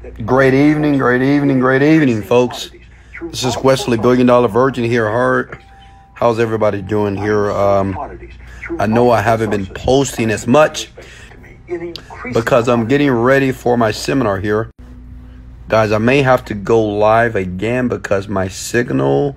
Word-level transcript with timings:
Great 0.00 0.54
evening, 0.54 0.96
great 0.96 1.20
evening, 1.20 1.60
great 1.60 1.82
evening, 1.82 2.22
folks. 2.22 2.70
This 3.20 3.44
is 3.44 3.54
Wesley 3.58 3.98
Billion 3.98 4.26
Dollar 4.26 4.48
Virgin 4.48 4.82
here. 4.82 5.06
Heart. 5.06 5.58
How's 6.14 6.40
everybody 6.40 6.80
doing 6.80 7.18
here? 7.18 7.50
Um, 7.50 7.98
I 8.78 8.86
know 8.86 9.10
I 9.10 9.20
haven't 9.20 9.50
been 9.50 9.66
posting 9.66 10.30
as 10.30 10.46
much 10.46 10.90
because 12.32 12.66
I'm 12.66 12.88
getting 12.88 13.10
ready 13.10 13.52
for 13.52 13.76
my 13.76 13.90
seminar 13.90 14.40
here. 14.40 14.70
Guys, 15.68 15.92
I 15.92 15.98
may 15.98 16.22
have 16.22 16.46
to 16.46 16.54
go 16.54 16.82
live 16.82 17.36
again 17.36 17.88
because 17.88 18.26
my 18.26 18.48
signal. 18.48 19.36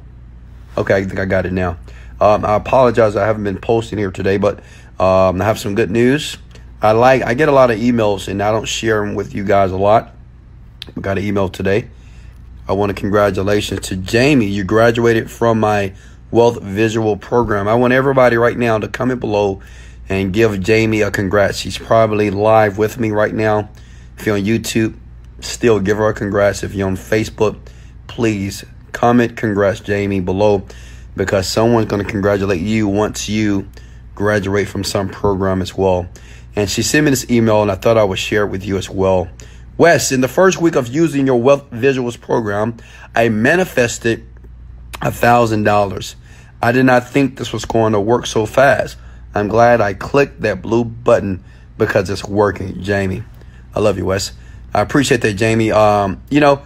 Okay, 0.78 0.96
I 0.96 1.04
think 1.04 1.20
I 1.20 1.26
got 1.26 1.46
it 1.46 1.52
now. 1.52 1.78
Um, 2.22 2.46
I 2.46 2.56
apologize, 2.56 3.18
I 3.18 3.26
haven't 3.26 3.44
been 3.44 3.60
posting 3.60 4.00
here 4.00 4.12
today, 4.12 4.38
but 4.38 4.60
um, 4.98 5.42
I 5.42 5.44
have 5.44 5.60
some 5.60 5.76
good 5.76 5.92
news. 5.92 6.38
I 6.82 6.94
like 6.94 7.22
I 7.22 7.34
get 7.34 7.50
a 7.50 7.52
lot 7.52 7.70
of 7.70 7.80
emails 7.80 8.30
and 8.30 8.42
I 8.42 8.50
don't 8.52 8.66
share 8.66 9.06
them 9.06 9.14
with 9.14 9.36
you 9.36 9.44
guys 9.44 9.72
a 9.72 9.78
lot. 9.78 10.13
I 10.96 11.00
got 11.02 11.18
an 11.18 11.24
email 11.24 11.50
today. 11.50 11.88
I 12.68 12.74
want 12.74 12.90
to 12.90 12.94
congratulations 12.94 13.82
to 13.88 13.96
Jamie. 13.96 14.48
You 14.48 14.64
graduated 14.64 15.30
from 15.30 15.60
my 15.60 15.94
wealth 16.32 16.62
visual 16.62 17.18
program. 17.18 17.68
I 17.68 17.76
want 17.76 17.94
everybody 17.94 18.38
right 18.38 18.58
now 18.58 18.78
to 18.78 18.88
comment 18.88 19.20
below 19.20 19.62
and 20.10 20.34
give 20.34 20.60
Jamie 20.60 21.02
a 21.02 21.12
congrats. 21.12 21.58
She's 21.58 21.78
probably 21.78 22.32
live 22.32 22.78
with 22.78 23.00
me 23.00 23.12
right 23.12 23.34
now. 23.34 23.70
If 24.18 24.26
you're 24.26 24.36
on 24.36 24.44
YouTube, 24.44 24.98
still 25.40 25.80
give 25.80 25.98
her 25.98 26.10
a 26.10 26.14
congrats. 26.14 26.64
If 26.64 26.74
you're 26.74 26.88
on 26.88 26.96
Facebook, 26.96 27.60
please 28.08 28.64
comment 28.92 29.38
congrats 29.38 29.80
Jamie 29.80 30.20
below 30.20 30.66
because 31.16 31.48
someone's 31.48 31.88
going 31.88 32.04
to 32.04 32.10
congratulate 32.10 32.62
you 32.62 32.88
once 32.88 33.30
you 33.30 33.70
graduate 34.16 34.68
from 34.68 34.84
some 34.84 35.10
program 35.10 35.62
as 35.62 35.76
well. 35.76 36.08
And 36.56 36.70
she 36.70 36.84
sent 36.84 37.06
me 37.06 37.10
this 37.10 37.30
email, 37.32 37.62
and 37.62 37.72
I 37.72 37.76
thought 37.76 37.98
I 37.98 38.04
would 38.04 38.20
share 38.20 38.44
it 38.44 38.50
with 38.50 38.64
you 38.64 38.78
as 38.78 38.90
well. 38.90 39.28
Wes, 39.78 40.12
in 40.12 40.22
the 40.22 40.28
first 40.28 40.62
week 40.62 40.76
of 40.76 40.88
using 40.88 41.26
your 41.26 41.42
Wealth 41.42 41.70
Visuals 41.72 42.20
program, 42.20 42.78
I 43.16 43.30
manifested 43.30 44.26
a 45.02 45.12
thousand 45.12 45.64
dollars. 45.64 46.16
I 46.62 46.72
did 46.72 46.86
not 46.86 47.10
think 47.10 47.38
this 47.38 47.52
was 47.52 47.66
going 47.66 47.94
to 47.94 48.00
work 48.00 48.26
so 48.26 48.46
fast. 48.46 48.98
I'm 49.36 49.48
glad 49.48 49.82
I 49.82 49.94
clicked 49.94 50.42
that 50.42 50.62
blue 50.62 50.86
button 50.86 51.44
because 51.78 52.10
it's 52.10 52.24
working, 52.24 52.82
Jamie. 52.84 53.24
I 53.76 53.80
love 53.80 53.98
you, 53.98 54.06
Wes. 54.06 54.32
I 54.74 54.82
appreciate 54.82 55.22
that, 55.22 55.34
Jamie. 55.34 55.72
Um, 55.72 56.22
you 56.30 56.40
know, 56.40 56.62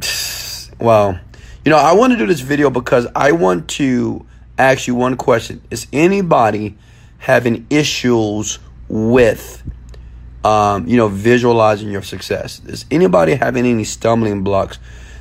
well, 0.80 1.18
you 1.64 1.70
know, 1.70 1.78
I 1.78 1.92
want 1.92 2.12
to 2.12 2.18
do 2.18 2.26
this 2.26 2.40
video 2.40 2.70
because 2.70 3.06
I 3.14 3.32
want 3.32 3.68
to 3.70 4.26
ask 4.58 4.86
you 4.86 4.94
one 4.94 5.16
question. 5.16 5.62
Is 5.70 5.86
anybody 5.92 6.76
having 7.18 7.66
issues 7.70 8.58
with, 8.88 9.62
um, 10.44 10.86
you 10.86 10.96
know, 10.96 11.08
visualizing 11.08 11.90
your 11.90 12.02
success? 12.02 12.58
Does 12.58 12.84
anybody 12.90 13.34
having 13.34 13.66
any 13.66 13.84
stumbling 13.84 14.42
blocks? 14.42 14.78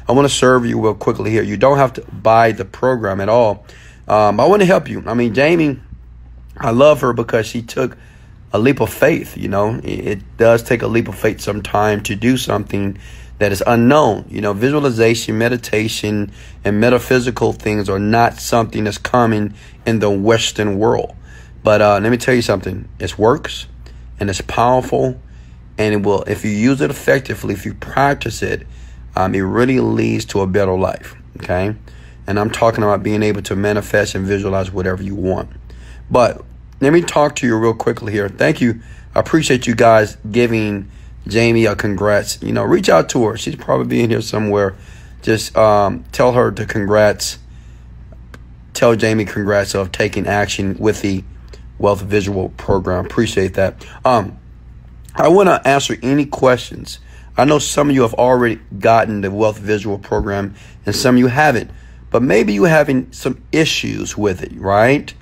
I 0.07 0.13
want 0.13 0.27
to 0.27 0.33
serve 0.33 0.65
you 0.65 0.81
real 0.81 0.95
quickly 0.95 1.31
here. 1.31 1.43
You 1.43 1.57
don't 1.57 1.77
have 1.77 1.93
to 1.93 2.01
buy 2.01 2.51
the 2.51 2.65
program 2.65 3.21
at 3.21 3.29
all. 3.29 3.65
Um, 4.07 4.39
I 4.39 4.45
want 4.45 4.61
to 4.61 4.65
help 4.65 4.89
you. 4.89 5.03
I 5.05 5.13
mean, 5.13 5.33
Jamie, 5.33 5.79
I 6.57 6.71
love 6.71 7.01
her 7.01 7.13
because 7.13 7.45
she 7.45 7.61
took 7.61 7.97
a 8.51 8.59
leap 8.59 8.81
of 8.81 8.91
faith. 8.91 9.37
You 9.37 9.47
know, 9.47 9.75
it, 9.75 10.07
it 10.07 10.37
does 10.37 10.63
take 10.63 10.81
a 10.81 10.87
leap 10.87 11.07
of 11.07 11.17
faith 11.17 11.39
sometime 11.39 12.03
to 12.03 12.15
do 12.15 12.35
something 12.35 12.97
that 13.37 13.51
is 13.51 13.63
unknown. 13.65 14.25
You 14.29 14.41
know, 14.41 14.53
visualization, 14.53 15.37
meditation, 15.37 16.31
and 16.63 16.79
metaphysical 16.79 17.53
things 17.53 17.89
are 17.89 17.99
not 17.99 18.35
something 18.35 18.83
that's 18.83 18.97
common 18.97 19.53
in 19.85 19.99
the 19.99 20.09
Western 20.09 20.77
world. 20.77 21.15
But 21.63 21.81
uh, 21.81 21.99
let 22.01 22.11
me 22.11 22.17
tell 22.17 22.33
you 22.33 22.41
something. 22.41 22.89
It 22.99 23.17
works 23.17 23.67
and 24.21 24.29
it's 24.29 24.39
powerful. 24.39 25.19
And 25.77 25.93
it 25.95 26.03
will, 26.03 26.21
if 26.23 26.45
you 26.45 26.51
use 26.51 26.79
it 26.79 26.91
effectively, 26.91 27.55
if 27.55 27.65
you 27.65 27.73
practice 27.73 28.43
it, 28.43 28.67
um, 29.15 29.33
it 29.33 29.41
really 29.41 29.79
leads 29.79 30.25
to 30.25 30.41
a 30.41 30.47
better 30.47 30.77
life. 30.77 31.15
Okay. 31.37 31.75
And 32.27 32.39
I'm 32.39 32.51
talking 32.51 32.83
about 32.83 33.01
being 33.01 33.23
able 33.23 33.41
to 33.41 33.55
manifest 33.55 34.13
and 34.13 34.25
visualize 34.25 34.71
whatever 34.71 35.01
you 35.01 35.15
want. 35.15 35.49
But 36.09 36.45
let 36.79 36.93
me 36.93 37.01
talk 37.01 37.35
to 37.37 37.47
you 37.47 37.57
real 37.57 37.73
quickly 37.73 38.13
here. 38.13 38.29
Thank 38.29 38.61
you. 38.61 38.81
I 39.15 39.19
appreciate 39.19 39.65
you 39.65 39.75
guys 39.75 40.17
giving 40.29 40.91
Jamie 41.27 41.65
a 41.65 41.75
congrats. 41.75 42.41
You 42.43 42.53
know, 42.53 42.63
reach 42.63 42.89
out 42.89 43.09
to 43.09 43.25
her. 43.25 43.37
She's 43.37 43.55
probably 43.55 44.01
in 44.01 44.11
here 44.11 44.21
somewhere. 44.21 44.75
Just 45.23 45.57
um, 45.57 46.05
tell 46.11 46.33
her 46.33 46.51
to 46.51 46.65
congrats. 46.65 47.39
Tell 48.73 48.95
Jamie 48.95 49.25
congrats 49.25 49.73
of 49.73 49.91
taking 49.91 50.27
action 50.27 50.77
with 50.77 51.01
the 51.01 51.23
Wealth 51.81 52.01
Visual 52.01 52.49
Program. 52.49 53.05
Appreciate 53.05 53.55
that. 53.55 53.85
Um, 54.05 54.37
I 55.15 55.27
want 55.27 55.47
to 55.49 55.67
answer 55.67 55.97
any 56.01 56.25
questions. 56.25 56.99
I 57.37 57.45
know 57.45 57.59
some 57.59 57.89
of 57.89 57.95
you 57.95 58.03
have 58.03 58.13
already 58.13 58.59
gotten 58.79 59.21
the 59.21 59.31
Wealth 59.31 59.57
Visual 59.57 59.97
Program, 59.97 60.53
and 60.85 60.95
some 60.95 61.15
of 61.15 61.19
you 61.19 61.27
haven't. 61.27 61.71
But 62.09 62.21
maybe 62.21 62.53
you're 62.53 62.67
having 62.67 63.11
some 63.13 63.41
issues 63.51 64.17
with 64.17 64.43
it, 64.43 64.51
right? 64.55 65.13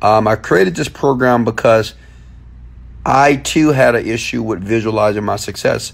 Um, 0.00 0.26
I 0.26 0.36
created 0.36 0.74
this 0.74 0.88
program 0.88 1.44
because 1.44 1.94
I 3.04 3.36
too 3.36 3.68
had 3.68 3.94
an 3.94 4.06
issue 4.06 4.42
with 4.42 4.62
visualizing 4.62 5.24
my 5.24 5.36
success. 5.36 5.92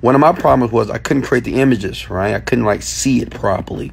One 0.00 0.14
of 0.14 0.20
my 0.20 0.32
problems 0.32 0.72
was 0.72 0.90
I 0.90 0.98
couldn't 0.98 1.22
create 1.22 1.44
the 1.44 1.60
images, 1.60 2.10
right? 2.10 2.34
I 2.34 2.40
couldn't 2.40 2.64
like 2.64 2.82
see 2.82 3.22
it 3.22 3.30
properly. 3.30 3.92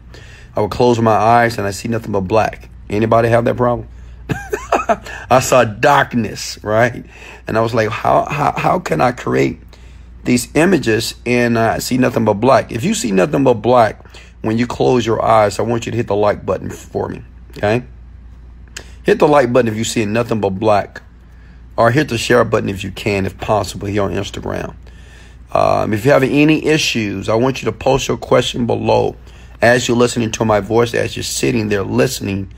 I 0.55 0.61
would 0.61 0.71
close 0.71 0.99
my 0.99 1.11
eyes 1.11 1.57
and 1.57 1.65
I 1.65 1.71
see 1.71 1.87
nothing 1.87 2.11
but 2.11 2.21
black. 2.21 2.69
Anybody 2.89 3.29
have 3.29 3.45
that 3.45 3.57
problem? 3.57 3.87
I 5.29 5.39
saw 5.39 5.63
darkness, 5.63 6.63
right? 6.63 7.05
And 7.47 7.57
I 7.57 7.61
was 7.61 7.73
like, 7.73 7.89
how, 7.89 8.25
how, 8.25 8.53
how 8.57 8.79
can 8.79 9.01
I 9.01 9.11
create 9.11 9.59
these 10.23 10.53
images 10.55 11.15
and 11.25 11.57
I 11.57 11.79
see 11.79 11.97
nothing 11.97 12.25
but 12.25 12.35
black? 12.35 12.71
If 12.71 12.83
you 12.83 12.93
see 12.93 13.11
nothing 13.11 13.43
but 13.43 13.55
black 13.55 14.05
when 14.41 14.57
you 14.57 14.67
close 14.67 15.05
your 15.05 15.23
eyes, 15.23 15.59
I 15.59 15.63
want 15.63 15.85
you 15.85 15.91
to 15.91 15.97
hit 15.97 16.07
the 16.07 16.15
like 16.15 16.45
button 16.45 16.69
for 16.69 17.07
me, 17.07 17.23
okay? 17.57 17.83
Hit 19.03 19.19
the 19.19 19.27
like 19.27 19.51
button 19.53 19.69
if 19.71 19.77
you 19.77 19.83
see 19.83 20.05
nothing 20.05 20.41
but 20.41 20.51
black, 20.51 21.01
or 21.77 21.91
hit 21.91 22.09
the 22.09 22.17
share 22.17 22.43
button 22.43 22.69
if 22.69 22.83
you 22.83 22.91
can, 22.91 23.25
if 23.25 23.37
possible, 23.37 23.87
here 23.87 24.03
on 24.03 24.11
Instagram. 24.11 24.75
Um, 25.53 25.93
if 25.93 26.05
you 26.05 26.11
have 26.11 26.23
any 26.23 26.65
issues, 26.65 27.29
I 27.29 27.35
want 27.35 27.61
you 27.61 27.65
to 27.65 27.71
post 27.71 28.07
your 28.07 28.17
question 28.17 28.65
below 28.65 29.15
as 29.61 29.87
you're 29.87 29.97
listening 29.97 30.31
to 30.31 30.45
my 30.45 30.59
voice, 30.59 30.93
as 30.93 31.15
you're 31.15 31.23
sitting 31.23 31.69
there 31.69 31.83
listening 31.83 32.51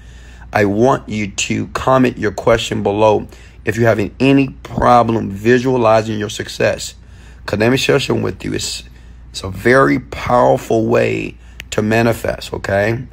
I 0.55 0.63
want 0.63 1.09
you 1.09 1.31
to 1.31 1.67
comment 1.67 2.17
your 2.17 2.31
question 2.31 2.81
below 2.81 3.27
if 3.65 3.75
you're 3.75 3.89
having 3.89 4.15
any 4.21 4.47
problem 4.63 5.29
visualizing 5.29 6.17
your 6.17 6.29
success. 6.29 6.95
Because 7.41 7.59
let 7.59 7.69
me 7.71 7.75
share 7.77 7.99
something 7.99 8.23
with 8.23 8.45
you. 8.45 8.53
It's, 8.53 8.83
it's 9.31 9.43
a 9.43 9.49
very 9.49 9.99
powerful 9.99 10.85
way 10.85 11.37
to 11.71 11.81
manifest, 11.81 12.53
okay? 12.53 13.05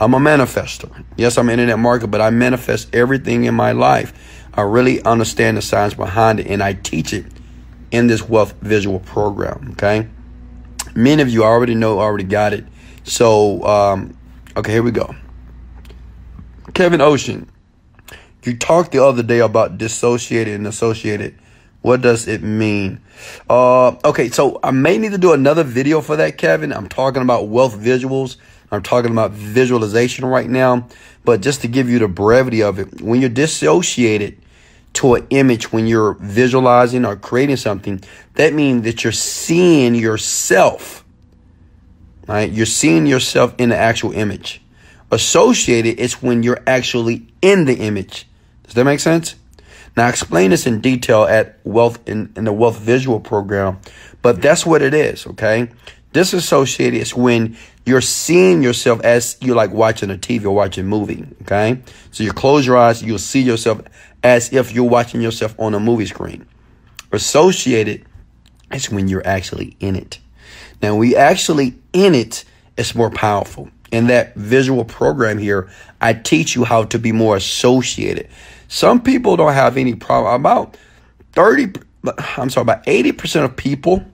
I'm 0.00 0.12
a 0.12 0.18
manifester. 0.18 1.04
Yes, 1.16 1.38
I'm 1.38 1.48
in 1.50 1.64
that 1.68 1.78
market, 1.78 2.08
but 2.08 2.20
I 2.20 2.30
manifest 2.30 2.92
everything 2.92 3.44
in 3.44 3.54
my 3.54 3.70
life. 3.70 4.12
I 4.52 4.62
really 4.62 5.00
understand 5.04 5.58
the 5.58 5.62
science 5.62 5.94
behind 5.94 6.40
it, 6.40 6.48
and 6.48 6.60
I 6.64 6.72
teach 6.72 7.12
it 7.12 7.26
in 7.92 8.08
this 8.08 8.28
wealth 8.28 8.54
visual 8.60 8.98
program, 8.98 9.68
okay? 9.74 10.08
Many 10.96 11.22
of 11.22 11.28
you 11.28 11.44
already 11.44 11.76
know, 11.76 12.00
already 12.00 12.24
got 12.24 12.52
it. 12.52 12.64
So, 13.04 13.62
um, 13.62 14.18
okay, 14.56 14.72
here 14.72 14.82
we 14.82 14.90
go. 14.90 15.14
Kevin 16.74 17.02
Ocean, 17.02 17.50
you 18.44 18.56
talked 18.56 18.92
the 18.92 19.04
other 19.04 19.22
day 19.22 19.40
about 19.40 19.76
dissociated 19.76 20.54
and 20.54 20.66
associated. 20.66 21.38
What 21.82 22.00
does 22.00 22.26
it 22.26 22.42
mean? 22.42 23.00
Uh, 23.50 23.88
okay, 24.06 24.30
so 24.30 24.58
I 24.62 24.70
may 24.70 24.96
need 24.96 25.12
to 25.12 25.18
do 25.18 25.34
another 25.34 25.64
video 25.64 26.00
for 26.00 26.16
that, 26.16 26.38
Kevin. 26.38 26.72
I'm 26.72 26.88
talking 26.88 27.20
about 27.22 27.48
wealth 27.48 27.76
visuals. 27.78 28.36
I'm 28.70 28.82
talking 28.82 29.10
about 29.10 29.32
visualization 29.32 30.24
right 30.24 30.48
now. 30.48 30.88
But 31.24 31.42
just 31.42 31.60
to 31.60 31.68
give 31.68 31.90
you 31.90 31.98
the 31.98 32.08
brevity 32.08 32.62
of 32.62 32.78
it, 32.78 33.02
when 33.02 33.20
you're 33.20 33.28
dissociated 33.28 34.40
to 34.94 35.14
an 35.14 35.26
image, 35.28 35.72
when 35.72 35.86
you're 35.86 36.14
visualizing 36.14 37.04
or 37.04 37.16
creating 37.16 37.56
something, 37.56 38.02
that 38.34 38.54
means 38.54 38.84
that 38.84 39.04
you're 39.04 39.12
seeing 39.12 39.94
yourself. 39.94 41.04
Right? 42.26 42.50
You're 42.50 42.64
seeing 42.64 43.06
yourself 43.06 43.54
in 43.58 43.68
the 43.68 43.76
actual 43.76 44.12
image. 44.12 44.61
Associated 45.12 46.00
is 46.00 46.22
when 46.22 46.42
you're 46.42 46.62
actually 46.66 47.26
in 47.42 47.66
the 47.66 47.74
image. 47.74 48.26
Does 48.64 48.72
that 48.74 48.84
make 48.84 48.98
sense? 48.98 49.34
Now, 49.94 50.06
I 50.06 50.08
explain 50.08 50.50
this 50.50 50.66
in 50.66 50.80
detail 50.80 51.24
at 51.24 51.58
Wealth 51.64 51.98
in, 52.08 52.32
in 52.34 52.44
the 52.44 52.52
Wealth 52.52 52.78
Visual 52.78 53.20
Program, 53.20 53.78
but 54.22 54.40
that's 54.40 54.64
what 54.64 54.80
it 54.80 54.94
is, 54.94 55.26
okay? 55.26 55.68
Disassociated 56.14 56.98
is 56.98 57.14
when 57.14 57.58
you're 57.84 58.00
seeing 58.00 58.62
yourself 58.62 59.02
as 59.02 59.36
you're 59.42 59.54
like 59.54 59.70
watching 59.70 60.10
a 60.10 60.14
TV 60.14 60.46
or 60.46 60.52
watching 60.52 60.86
a 60.86 60.88
movie, 60.88 61.26
okay? 61.42 61.82
So 62.10 62.24
you 62.24 62.32
close 62.32 62.66
your 62.66 62.78
eyes, 62.78 63.02
you'll 63.02 63.18
see 63.18 63.42
yourself 63.42 63.82
as 64.22 64.50
if 64.50 64.72
you're 64.72 64.88
watching 64.88 65.20
yourself 65.20 65.54
on 65.60 65.74
a 65.74 65.80
movie 65.80 66.06
screen. 66.06 66.46
Associated 67.12 68.06
is 68.72 68.90
when 68.90 69.08
you're 69.08 69.26
actually 69.26 69.76
in 69.78 69.94
it. 69.94 70.20
Now, 70.80 70.96
we 70.96 71.16
actually 71.16 71.74
in 71.92 72.14
it, 72.14 72.46
it's 72.78 72.94
more 72.94 73.10
powerful 73.10 73.68
in 73.92 74.08
that 74.08 74.34
visual 74.34 74.84
program 74.84 75.38
here, 75.38 75.70
I 76.00 76.14
teach 76.14 76.56
you 76.56 76.64
how 76.64 76.84
to 76.84 76.98
be 76.98 77.12
more 77.12 77.36
associated. 77.36 78.28
Some 78.66 79.02
people 79.02 79.36
don't 79.36 79.52
have 79.52 79.76
any 79.76 79.94
problem. 79.94 80.34
About 80.34 80.76
30, 81.32 81.74
I'm 82.36 82.50
sorry, 82.50 82.62
about 82.62 82.84
80% 82.86 83.44
of 83.44 83.54
people 83.54 84.04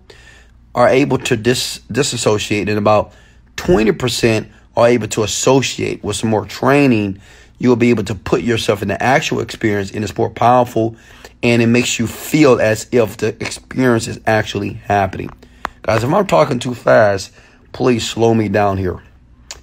are 0.75 0.89
able 0.89 1.19
to 1.19 1.37
dis- 1.37 1.79
disassociate, 1.91 2.69
and 2.69 2.77
about 2.77 3.13
20% 3.57 4.49
are 4.77 4.89
able 4.89 5.09
to 5.09 5.23
associate 5.23 6.03
with 6.05 6.17
some 6.17 6.29
more 6.29 6.45
training. 6.45 7.21
You 7.59 7.69
will 7.69 7.77
be 7.77 7.91
able 7.91 8.05
to 8.05 8.15
put 8.15 8.43
yourself 8.43 8.83
in 8.83 8.89
the 8.89 9.03
actual 9.03 9.41
experience, 9.41 9.93
and 9.93 10.05
it's 10.05 10.17
more 10.17 10.31
powerful, 10.31 10.97
and 11.43 11.63
it 11.63 11.67
makes 11.67 11.99
you 11.99 12.07
feel 12.07 12.61
as 12.61 12.89
if 12.91 13.17
the 13.17 13.29
experience 13.41 14.09
is 14.09 14.21
actually 14.27 14.75
happening. 14.75 15.31
Guys, 15.83 16.05
if 16.05 16.13
I'm 16.13 16.27
talking 16.27 16.59
too 16.59 16.75
fast, 16.75 17.33
please 17.73 18.09
slow 18.09 18.35
me 18.35 18.49
down 18.49 18.77
here. 18.77 19.03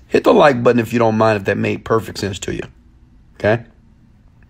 Hit 0.08 0.24
the 0.24 0.34
like 0.34 0.64
button 0.64 0.80
if 0.80 0.94
you 0.94 1.00
don't 1.00 1.18
mind, 1.18 1.38
if 1.38 1.46
that 1.46 1.58
made 1.58 1.86
perfect 1.86 2.20
sense 2.20 2.40
to 2.40 2.54
you. 2.54 2.64
Okay? 3.36 3.64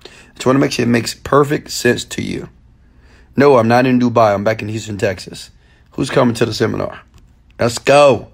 I 0.04 0.08
just 0.36 0.46
want 0.46 0.56
to 0.56 0.60
make 0.60 0.72
sure 0.72 0.84
it 0.84 0.90
makes 0.90 1.14
perfect 1.14 1.72
sense 1.72 2.04
to 2.06 2.22
you. 2.22 2.50
No, 3.38 3.58
I'm 3.58 3.68
not 3.68 3.86
in 3.86 4.00
Dubai. 4.00 4.34
I'm 4.34 4.44
back 4.44 4.62
in 4.62 4.70
Houston, 4.70 4.98
Texas. 4.98 5.52
Who's 5.92 6.10
coming 6.10 6.36
to 6.36 6.46
the 6.46 6.54
seminar? 6.54 7.02
Let's 7.60 7.78
go. 7.80 8.32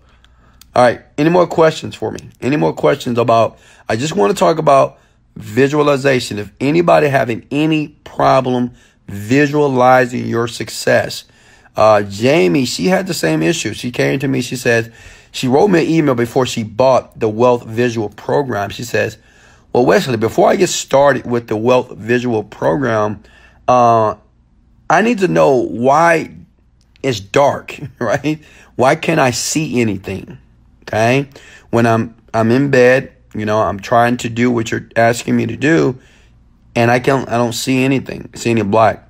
All 0.75 0.83
right. 0.83 1.01
Any 1.18 1.29
more 1.29 1.47
questions 1.47 1.95
for 1.95 2.12
me? 2.12 2.29
Any 2.39 2.57
more 2.57 2.73
questions 2.73 3.18
about? 3.18 3.59
I 3.89 3.95
just 3.95 4.15
want 4.15 4.31
to 4.31 4.39
talk 4.39 4.57
about 4.57 5.00
visualization. 5.35 6.39
If 6.39 6.51
anybody 6.59 7.07
having 7.07 7.45
any 7.51 7.89
problem 7.89 8.73
visualizing 9.07 10.27
your 10.27 10.47
success, 10.47 11.25
uh, 11.75 12.03
Jamie, 12.03 12.65
she 12.65 12.88
had 12.88 13.07
the 13.07 13.13
same 13.13 13.41
issue. 13.41 13.73
She 13.73 13.91
came 13.91 14.19
to 14.19 14.27
me. 14.27 14.41
She 14.41 14.56
says 14.56 14.91
she 15.31 15.48
wrote 15.48 15.69
me 15.69 15.86
an 15.86 15.89
email 15.89 16.16
before 16.16 16.45
she 16.45 16.63
bought 16.63 17.19
the 17.19 17.30
Wealth 17.30 17.66
Visual 17.66 18.10
Program. 18.10 18.69
She 18.69 18.83
says, 18.83 19.18
"Well, 19.74 19.86
Wesley, 19.86 20.18
before 20.18 20.50
I 20.50 20.56
get 20.56 20.69
started 20.69 21.25
with 21.25 21.48
the 21.48 21.57
Wealth 21.57 21.92
Visual 21.92 22.44
Program, 22.44 23.24
uh, 23.68 24.16
I 24.89 25.01
need 25.01 25.19
to 25.19 25.28
know 25.28 25.56
why 25.56 26.33
it's 27.04 27.19
dark, 27.19 27.80
right? 28.00 28.39
Why 28.75 28.95
can't 28.95 29.19
I 29.19 29.31
see 29.31 29.81
anything? 29.81 30.38
Okay. 30.83 31.30
When 31.69 31.86
I'm, 31.86 32.16
I'm 32.33 32.51
in 32.51 32.69
bed, 32.69 33.13
you 33.33 33.45
know, 33.45 33.62
I'm 33.62 33.80
trying 33.80 34.18
to 34.18 34.30
do 34.30 34.51
what 34.51 34.72
you're 34.72 34.89
asking 34.95 35.38
me 35.38 35.45
to 35.45 35.56
do 35.56 36.00
and 36.75 36.89
I 36.89 37.00
can't, 37.00 37.28
I 37.30 37.38
don't 37.38 37.54
see 37.54 37.83
anything, 37.83 38.30
see 38.36 38.51
any 38.51 38.63
black. 38.63 39.07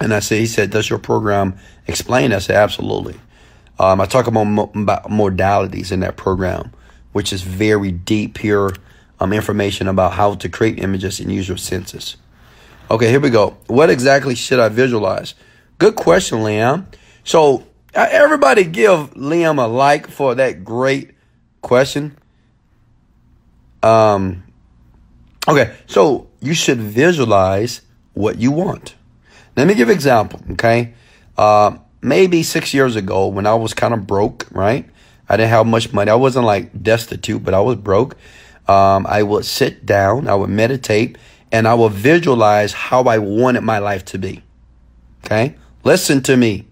And 0.00 0.14
I 0.14 0.20
say, 0.20 0.38
he 0.38 0.46
said, 0.46 0.70
does 0.70 0.88
your 0.88 0.98
program 0.98 1.58
explain? 1.86 2.32
I 2.32 2.38
said, 2.38 2.56
absolutely. 2.56 3.16
Um, 3.78 4.00
I 4.00 4.06
talk 4.06 4.26
about, 4.26 4.74
about 4.74 5.04
modalities 5.04 5.92
in 5.92 6.00
that 6.00 6.16
program, 6.16 6.72
which 7.12 7.32
is 7.32 7.42
very 7.42 7.92
deep 7.92 8.38
here, 8.38 8.70
um, 9.20 9.32
information 9.32 9.88
about 9.88 10.12
how 10.12 10.34
to 10.34 10.48
create 10.48 10.78
images 10.78 11.20
and 11.20 11.30
use 11.32 11.48
your 11.48 11.58
senses. 11.58 12.16
Okay, 12.90 13.10
here 13.10 13.20
we 13.20 13.30
go. 13.30 13.56
What 13.66 13.90
exactly 13.90 14.34
should 14.34 14.58
I 14.58 14.68
visualize? 14.68 15.34
Good 15.78 15.94
question, 15.94 16.38
Liam. 16.38 16.86
So 17.22 17.66
uh, 17.94 18.06
everybody 18.10 18.64
give 18.64 19.14
Liam 19.14 19.62
a 19.62 19.66
like 19.66 20.08
for 20.08 20.34
that 20.34 20.64
great 20.64 21.12
question. 21.60 22.16
Um, 23.82 24.42
okay, 25.46 25.76
so 25.86 26.28
you 26.40 26.54
should 26.54 26.78
visualize 26.78 27.82
what 28.14 28.38
you 28.38 28.50
want. 28.50 28.94
Let 29.56 29.66
me 29.66 29.74
give 29.74 29.90
example. 29.90 30.40
Okay, 30.52 30.94
uh, 31.36 31.76
maybe 32.00 32.42
six 32.42 32.72
years 32.72 32.96
ago 32.96 33.26
when 33.28 33.46
I 33.46 33.54
was 33.54 33.74
kind 33.74 33.94
of 33.94 34.06
broke, 34.06 34.46
right? 34.50 34.88
I 35.28 35.36
didn't 35.36 35.50
have 35.50 35.66
much 35.66 35.92
money. 35.92 36.10
I 36.10 36.14
wasn't 36.14 36.46
like 36.46 36.82
destitute, 36.82 37.44
but 37.44 37.54
I 37.54 37.60
was 37.60 37.76
broke. 37.76 38.16
Um, 38.66 39.06
I 39.06 39.22
would 39.22 39.44
sit 39.44 39.86
down, 39.86 40.28
I 40.28 40.34
would 40.34 40.50
meditate, 40.50 41.16
and 41.50 41.66
I 41.66 41.74
would 41.74 41.92
visualize 41.92 42.72
how 42.72 43.04
I 43.04 43.18
wanted 43.18 43.62
my 43.62 43.78
life 43.78 44.04
to 44.06 44.18
be. 44.18 44.42
Okay, 45.24 45.56
listen 45.84 46.22
to 46.24 46.36
me. 46.36 46.66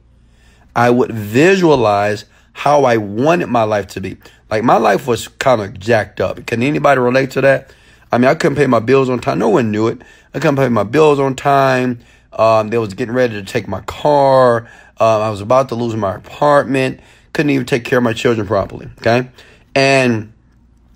I 0.74 0.90
would 0.90 1.10
visualize 1.10 2.26
how 2.52 2.84
I 2.84 2.96
wanted 2.98 3.46
my 3.46 3.64
life 3.64 3.86
to 3.88 4.00
be. 4.00 4.16
Like 4.50 4.62
my 4.62 4.76
life 4.76 5.06
was 5.06 5.28
kind 5.28 5.60
of 5.60 5.78
jacked 5.78 6.20
up. 6.20 6.44
Can 6.46 6.62
anybody 6.62 7.00
relate 7.00 7.30
to 7.32 7.40
that? 7.40 7.70
I 8.12 8.18
mean, 8.18 8.28
I 8.28 8.34
couldn't 8.34 8.56
pay 8.56 8.66
my 8.66 8.78
bills 8.78 9.08
on 9.08 9.18
time. 9.18 9.38
No 9.38 9.48
one 9.48 9.70
knew 9.70 9.88
it. 9.88 10.00
I 10.32 10.38
couldn't 10.38 10.56
pay 10.56 10.68
my 10.68 10.84
bills 10.84 11.18
on 11.18 11.34
time. 11.34 11.98
Um, 12.32 12.68
they 12.68 12.78
was 12.78 12.94
getting 12.94 13.14
ready 13.14 13.34
to 13.34 13.42
take 13.42 13.66
my 13.66 13.80
car. 13.82 14.68
Um, 14.98 15.22
I 15.22 15.30
was 15.30 15.40
about 15.40 15.68
to 15.70 15.74
lose 15.74 15.94
my 15.94 16.14
apartment. 16.14 17.00
Couldn't 17.32 17.50
even 17.50 17.66
take 17.66 17.84
care 17.84 17.98
of 17.98 18.04
my 18.04 18.12
children 18.12 18.46
properly. 18.46 18.88
Okay. 18.98 19.28
And 19.74 20.32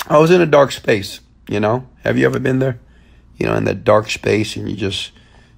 I 0.08 0.18
was 0.18 0.30
in 0.30 0.40
a 0.40 0.46
dark 0.46 0.72
space, 0.72 1.20
you 1.48 1.60
know. 1.60 1.86
Have 2.04 2.16
you 2.16 2.26
ever 2.26 2.38
been 2.38 2.60
there? 2.60 2.78
You 3.36 3.46
know, 3.46 3.54
in 3.54 3.64
that 3.64 3.84
dark 3.84 4.10
space 4.10 4.56
and 4.56 4.68
you 4.68 4.76
just 4.76 5.12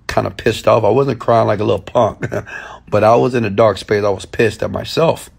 kind 0.09 0.27
of 0.27 0.37
pissed 0.37 0.67
off. 0.67 0.85
I 0.85 0.91
wasn't 0.91 1.21
crying 1.21 1.47
like 1.47 1.61
a 1.61 1.65
little 1.65 1.83
punk, 1.83 2.27
but 2.89 3.05
I 3.05 3.15
was 3.17 3.35
in 3.35 3.45
a 3.45 3.51
dark 3.51 3.79
space. 3.79 4.05
I 4.05 4.11
was 4.11 4.25
pissed 4.25 4.63
at 4.63 4.71
myself. 4.71 5.31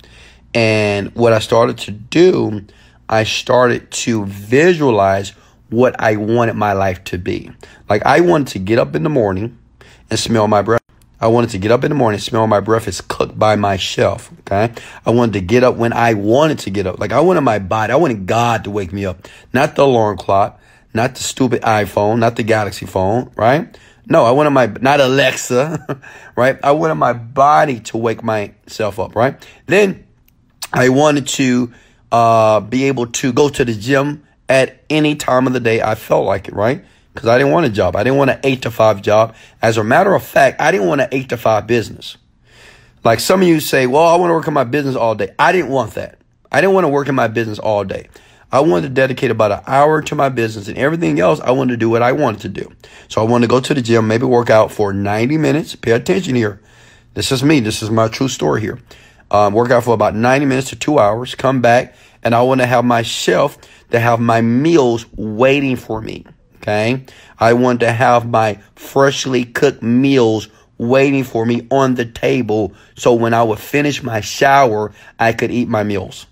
And 0.54 1.14
what 1.16 1.34
I 1.34 1.40
started 1.40 1.78
to 1.80 1.92
do, 1.92 2.66
I 3.10 3.24
started 3.24 3.92
to 3.92 4.26
visualize 4.26 5.34
what 5.70 6.00
I 6.00 6.16
wanted 6.16 6.54
my 6.54 6.74
life 6.74 7.04
to 7.06 7.18
be. 7.18 7.52
Like 7.90 8.06
I 8.06 8.22
wanted 8.22 8.48
to 8.54 8.60
get 8.60 8.80
up 8.80 8.96
in 8.96 9.04
the 9.04 9.10
morning 9.10 9.58
and 10.10 10.20
smell 10.20 10.48
my 10.48 10.62
breath. 10.62 10.83
I 11.24 11.28
wanted 11.28 11.52
to 11.52 11.58
get 11.58 11.72
up 11.72 11.86
in 11.86 11.90
the 11.90 11.96
morning, 11.96 12.20
smell 12.20 12.46
my 12.48 12.60
breakfast 12.60 13.08
cooked 13.08 13.40
by 13.40 13.56
myself. 13.56 14.30
Okay. 14.42 14.74
I 15.06 15.12
wanted 15.12 15.40
to 15.40 15.40
get 15.40 15.64
up 15.64 15.78
when 15.78 15.94
I 15.94 16.16
wanted 16.16 16.60
to 16.60 16.70
get 16.70 16.86
up. 16.86 17.00
Like 17.00 17.14
I 17.14 17.22
wanted 17.22 17.42
my 17.42 17.60
body. 17.60 17.94
I 17.94 17.96
wanted 17.96 18.26
God 18.28 18.66
to 18.66 18.70
wake 18.70 18.92
me 18.92 19.06
up, 19.06 19.26
not 19.54 19.78
the 19.78 19.84
alarm 19.84 20.18
clock, 20.18 20.60
not 20.94 21.16
the 21.16 21.24
stupid 21.24 21.62
iPhone, 21.62 22.20
not 22.20 22.36
the 22.36 22.44
Galaxy 22.44 22.86
phone, 22.86 23.32
right? 23.38 23.74
No, 24.06 24.26
I 24.26 24.32
wanted 24.32 24.50
my, 24.50 24.66
not 24.66 25.00
Alexa, 25.00 26.02
right? 26.36 26.60
I 26.62 26.74
wanted 26.74 26.96
my 26.96 27.14
body 27.14 27.80
to 27.80 27.98
wake 27.98 28.22
myself 28.22 29.00
up, 29.00 29.16
right? 29.16 29.42
Then 29.66 30.06
I 30.74 30.90
wanted 30.90 31.28
to 31.28 31.72
uh, 32.12 32.60
be 32.60 32.84
able 32.84 33.08
to 33.08 33.32
go 33.32 33.48
to 33.48 33.64
the 33.64 33.74
gym 33.74 34.28
at 34.50 34.84
any 34.90 35.16
time 35.16 35.48
of 35.48 35.54
the 35.54 35.62
day 35.62 35.82
I 35.82 35.96
felt 35.96 36.26
like 36.26 36.50
it, 36.50 36.54
right? 36.54 36.84
Because 37.14 37.30
I 37.30 37.38
didn't 37.38 37.54
want 37.54 37.66
a 37.66 37.70
job. 37.70 37.96
I 37.96 38.04
didn't 38.04 38.18
want 38.18 38.32
an 38.32 38.40
eight 38.44 38.64
to 38.64 38.72
five 38.72 39.02
job. 39.02 39.36
As 39.62 39.78
a 39.78 39.84
matter 39.84 40.14
of 40.16 40.24
fact, 40.24 40.60
I 40.60 40.72
didn't 40.72 40.88
want 40.88 41.02
an 41.02 41.10
eight 41.12 41.30
to 41.30 41.38
five 41.38 41.68
business. 41.68 42.18
Like 43.04 43.20
some 43.20 43.42
of 43.42 43.48
you 43.48 43.60
say, 43.60 43.86
well, 43.86 44.04
I 44.04 44.16
want 44.16 44.30
to 44.30 44.34
work 44.34 44.48
in 44.48 44.54
my 44.54 44.64
business 44.64 44.96
all 44.96 45.14
day. 45.14 45.34
I 45.38 45.52
didn't 45.52 45.70
want 45.70 45.94
that. 45.94 46.20
I 46.52 46.62
didn't 46.62 46.74
want 46.74 46.86
to 46.86 46.90
work 46.90 47.08
in 47.10 47.16
my 47.16 47.28
business 47.28 47.60
all 47.60 47.84
day. 47.84 48.10
I 48.52 48.60
wanted 48.60 48.90
to 48.90 48.94
dedicate 48.94 49.32
about 49.32 49.52
an 49.52 49.62
hour 49.66 50.02
to 50.04 50.16
my 50.16 50.30
business 50.30 50.68
and 50.68 50.78
everything 50.78 51.20
else. 51.20 51.40
I 51.40 51.52
wanted 51.52 51.74
to 51.74 51.78
do 51.78 51.90
what 51.90 52.04
I 52.04 52.12
wanted 52.12 52.42
to 52.42 52.50
do. 52.50 52.72
So 53.08 53.20
I 53.20 53.26
wanted 53.26 53.48
to 53.48 53.50
go 53.50 53.60
to 53.60 53.74
the 53.74 53.82
gym, 53.82 54.08
maybe 54.08 54.26
work 54.26 54.52
out 54.52 54.72
for 54.72 54.94
90 54.94 55.38
minutes. 55.38 55.76
Pay 55.76 55.92
attention 55.92 56.36
here. 56.36 56.62
This 57.16 57.32
is 57.32 57.44
me. 57.44 57.60
This 57.60 57.82
is 57.82 57.90
my 57.90 58.08
true 58.08 58.28
story 58.28 58.62
here. 58.62 58.80
Um, 59.32 59.54
work 59.54 59.72
out 59.72 59.84
for 59.84 59.96
about 59.96 60.16
90 60.16 60.46
minutes 60.46 60.70
to 60.70 60.76
two 60.76 61.00
hours, 61.00 61.34
come 61.34 61.62
back, 61.62 61.96
and 62.22 62.36
I 62.36 62.44
want 62.44 62.62
to 62.62 62.68
have 62.68 62.86
my 62.86 63.02
shelf 63.02 63.58
to 63.90 64.00
have 64.00 64.20
my 64.20 64.42
meals 64.42 65.08
waiting 65.16 65.76
for 65.76 66.00
me. 66.00 66.26
Okay. 66.64 67.04
I 67.38 67.54
want 67.54 67.82
to 67.82 67.92
have 67.92 68.26
my 68.26 68.58
freshly 68.76 69.44
cooked 69.44 69.84
meals 69.84 70.48
waiting 70.78 71.26
for 71.26 71.46
me 71.46 71.68
on 71.70 71.96
the 71.96 72.06
table. 72.06 72.74
So 72.96 73.14
when 73.14 73.34
I 73.34 73.44
would 73.44 73.60
finish 73.60 74.02
my 74.02 74.22
shower, 74.22 74.94
I 75.20 75.34
could 75.34 75.52
eat 75.52 75.68
my 75.68 75.84
meals. 75.84 76.26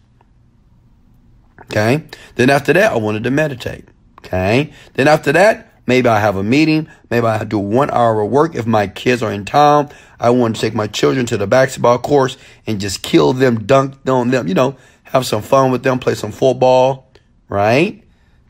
Okay. 1.64 2.06
Then 2.36 2.50
after 2.50 2.72
that, 2.72 2.94
I 2.94 2.96
wanted 2.96 3.26
to 3.26 3.32
meditate. 3.32 3.90
Okay. 4.20 4.72
Then 4.94 5.10
after 5.10 5.34
that, 5.34 5.82
maybe 5.86 6.08
I 6.08 6.20
have 6.20 6.38
a 6.38 6.44
meeting. 6.44 6.88
Maybe 7.10 7.28
I 7.28 7.44
do 7.44 7.60
one 7.60 7.92
hour 7.92 8.22
of 8.22 8.32
work. 8.32 8.56
If 8.56 8.66
my 8.66 8.88
kids 8.88 9.22
are 9.22 9.34
in 9.34 9.44
town, 9.44 9.90
I 10.18 10.30
want 10.30 10.56
to 10.56 10.62
take 10.62 10.74
my 10.74 10.88
children 10.88 11.26
to 11.26 11.38
the 11.38 11.48
basketball 11.48 12.00
course 12.00 12.38
and 12.66 12.80
just 12.80 13.04
kill 13.04 13.34
them, 13.34 13.66
dunk 13.66 13.96
on 14.08 14.32
them, 14.32 14.48
you 14.48 14.54
know, 14.54 14.78
have 15.04 15.26
some 15.26 15.42
fun 15.42 15.72
with 15.72 15.84
them, 15.84 16.00
play 16.00 16.16
some 16.16 16.32
football, 16.32 17.12
right? 17.50 18.02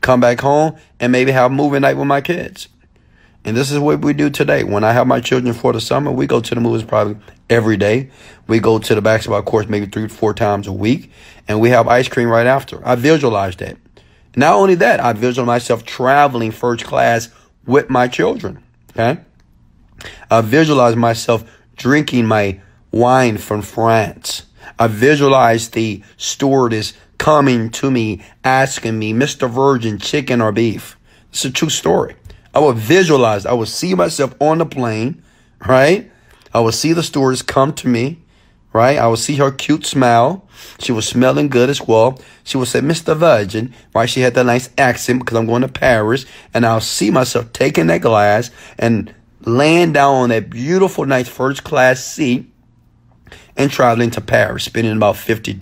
Come 0.02 0.20
back 0.20 0.40
home 0.40 0.76
and 1.00 1.10
maybe 1.10 1.32
have 1.32 1.50
a 1.50 1.54
movie 1.54 1.78
night 1.78 1.96
with 1.96 2.06
my 2.06 2.20
kids. 2.20 2.68
And 3.44 3.56
this 3.56 3.72
is 3.72 3.78
what 3.78 4.00
we 4.02 4.12
do 4.12 4.30
today. 4.30 4.62
When 4.62 4.84
I 4.84 4.92
have 4.92 5.06
my 5.06 5.20
children 5.20 5.52
for 5.52 5.72
the 5.72 5.80
summer, 5.80 6.12
we 6.12 6.26
go 6.26 6.40
to 6.40 6.54
the 6.54 6.60
movies 6.60 6.84
probably 6.84 7.16
every 7.50 7.76
day. 7.76 8.10
We 8.46 8.60
go 8.60 8.78
to 8.78 8.94
the 8.94 9.02
basketball 9.02 9.42
course 9.42 9.66
maybe 9.66 9.86
three, 9.86 10.08
four 10.08 10.34
times 10.34 10.66
a 10.66 10.72
week, 10.72 11.10
and 11.48 11.60
we 11.60 11.70
have 11.70 11.88
ice 11.88 12.08
cream 12.08 12.28
right 12.28 12.46
after. 12.46 12.86
I 12.86 12.94
visualize 12.94 13.56
that. 13.56 13.78
Not 14.36 14.54
only 14.54 14.76
that, 14.76 15.00
I 15.00 15.12
visualize 15.12 15.46
myself 15.46 15.84
traveling 15.84 16.52
first 16.52 16.84
class 16.84 17.28
with 17.66 17.90
my 17.90 18.08
children. 18.08 18.62
Okay. 18.90 19.20
I 20.30 20.40
visualize 20.40 20.96
myself 20.96 21.44
drinking 21.76 22.26
my 22.26 22.60
wine 22.90 23.38
from 23.38 23.62
France. 23.62 24.44
I 24.78 24.86
visualize 24.86 25.70
the 25.70 26.02
stewardess 26.16 26.94
coming 27.22 27.70
to 27.70 27.88
me 27.88 28.20
asking 28.42 28.98
me, 28.98 29.12
Mr. 29.12 29.48
Virgin, 29.48 29.96
chicken 29.96 30.40
or 30.40 30.50
beef. 30.50 30.98
It's 31.30 31.44
a 31.44 31.52
true 31.52 31.68
story. 31.70 32.16
I 32.52 32.58
would 32.58 32.76
visualize, 32.76 33.46
I 33.46 33.52
would 33.52 33.68
see 33.68 33.94
myself 33.94 34.34
on 34.40 34.58
the 34.58 34.66
plane, 34.66 35.22
right? 35.64 36.10
I 36.52 36.58
would 36.58 36.74
see 36.74 36.92
the 36.92 37.02
stewardess 37.04 37.42
come 37.42 37.74
to 37.74 37.86
me, 37.86 38.18
right? 38.72 38.98
I 38.98 39.06
would 39.06 39.20
see 39.20 39.36
her 39.36 39.52
cute 39.52 39.86
smile. 39.86 40.48
She 40.80 40.90
was 40.90 41.06
smelling 41.06 41.48
good 41.48 41.70
as 41.70 41.80
well. 41.80 42.18
She 42.42 42.56
would 42.56 42.66
say, 42.66 42.80
Mr. 42.80 43.16
Virgin, 43.16 43.72
right? 43.94 44.10
She 44.10 44.22
had 44.22 44.34
that 44.34 44.46
nice 44.46 44.68
accent 44.76 45.20
because 45.20 45.38
I'm 45.38 45.46
going 45.46 45.62
to 45.62 45.68
Paris. 45.68 46.26
And 46.52 46.66
I'll 46.66 46.80
see 46.80 47.12
myself 47.12 47.52
taking 47.52 47.86
that 47.86 48.00
glass 48.00 48.50
and 48.80 49.14
laying 49.42 49.92
down 49.92 50.14
on 50.16 50.28
that 50.30 50.50
beautiful, 50.50 51.06
nice 51.06 51.28
first 51.28 51.62
class 51.62 52.04
seat. 52.04 52.52
and 53.56 53.70
traveling 53.70 54.10
to 54.10 54.20
Paris, 54.20 54.64
spending 54.64 54.96
about 54.96 55.16
fifty 55.16 55.58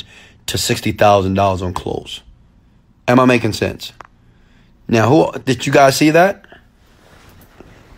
to 0.51 0.59
sixty 0.59 0.93
thousand 0.93 1.35
dollars 1.35 1.63
on 1.63 1.73
clothes. 1.75 2.23
Am 3.09 3.19
I 3.19 3.25
making 3.25 3.55
sense? 3.55 3.93
Now, 4.87 5.09
who 5.09 5.39
did 5.41 5.67
you 5.67 5.73
guys 5.73 5.97
see 5.97 6.11
that? 6.11 6.45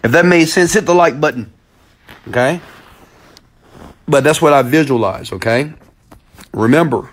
If 0.04 0.12
that 0.12 0.24
made 0.24 0.46
sense, 0.46 0.72
hit 0.72 0.86
the 0.86 0.94
like 0.94 1.20
button. 1.20 1.52
Okay? 2.28 2.60
But 4.06 4.24
that's 4.24 4.42
what 4.42 4.52
I 4.52 4.62
visualize, 4.62 5.32
okay? 5.32 5.72
Remember, 6.52 7.10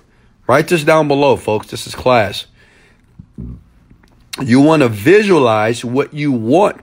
write 0.47 0.67
this 0.67 0.83
down 0.83 1.07
below, 1.07 1.35
folks. 1.35 1.67
This 1.67 1.87
is 1.87 1.95
class. 1.95 2.45
You 4.41 4.59
want 4.61 4.81
to 4.81 4.89
visualize 4.89 5.85
what 5.85 6.13
you 6.13 6.31
want 6.31 6.81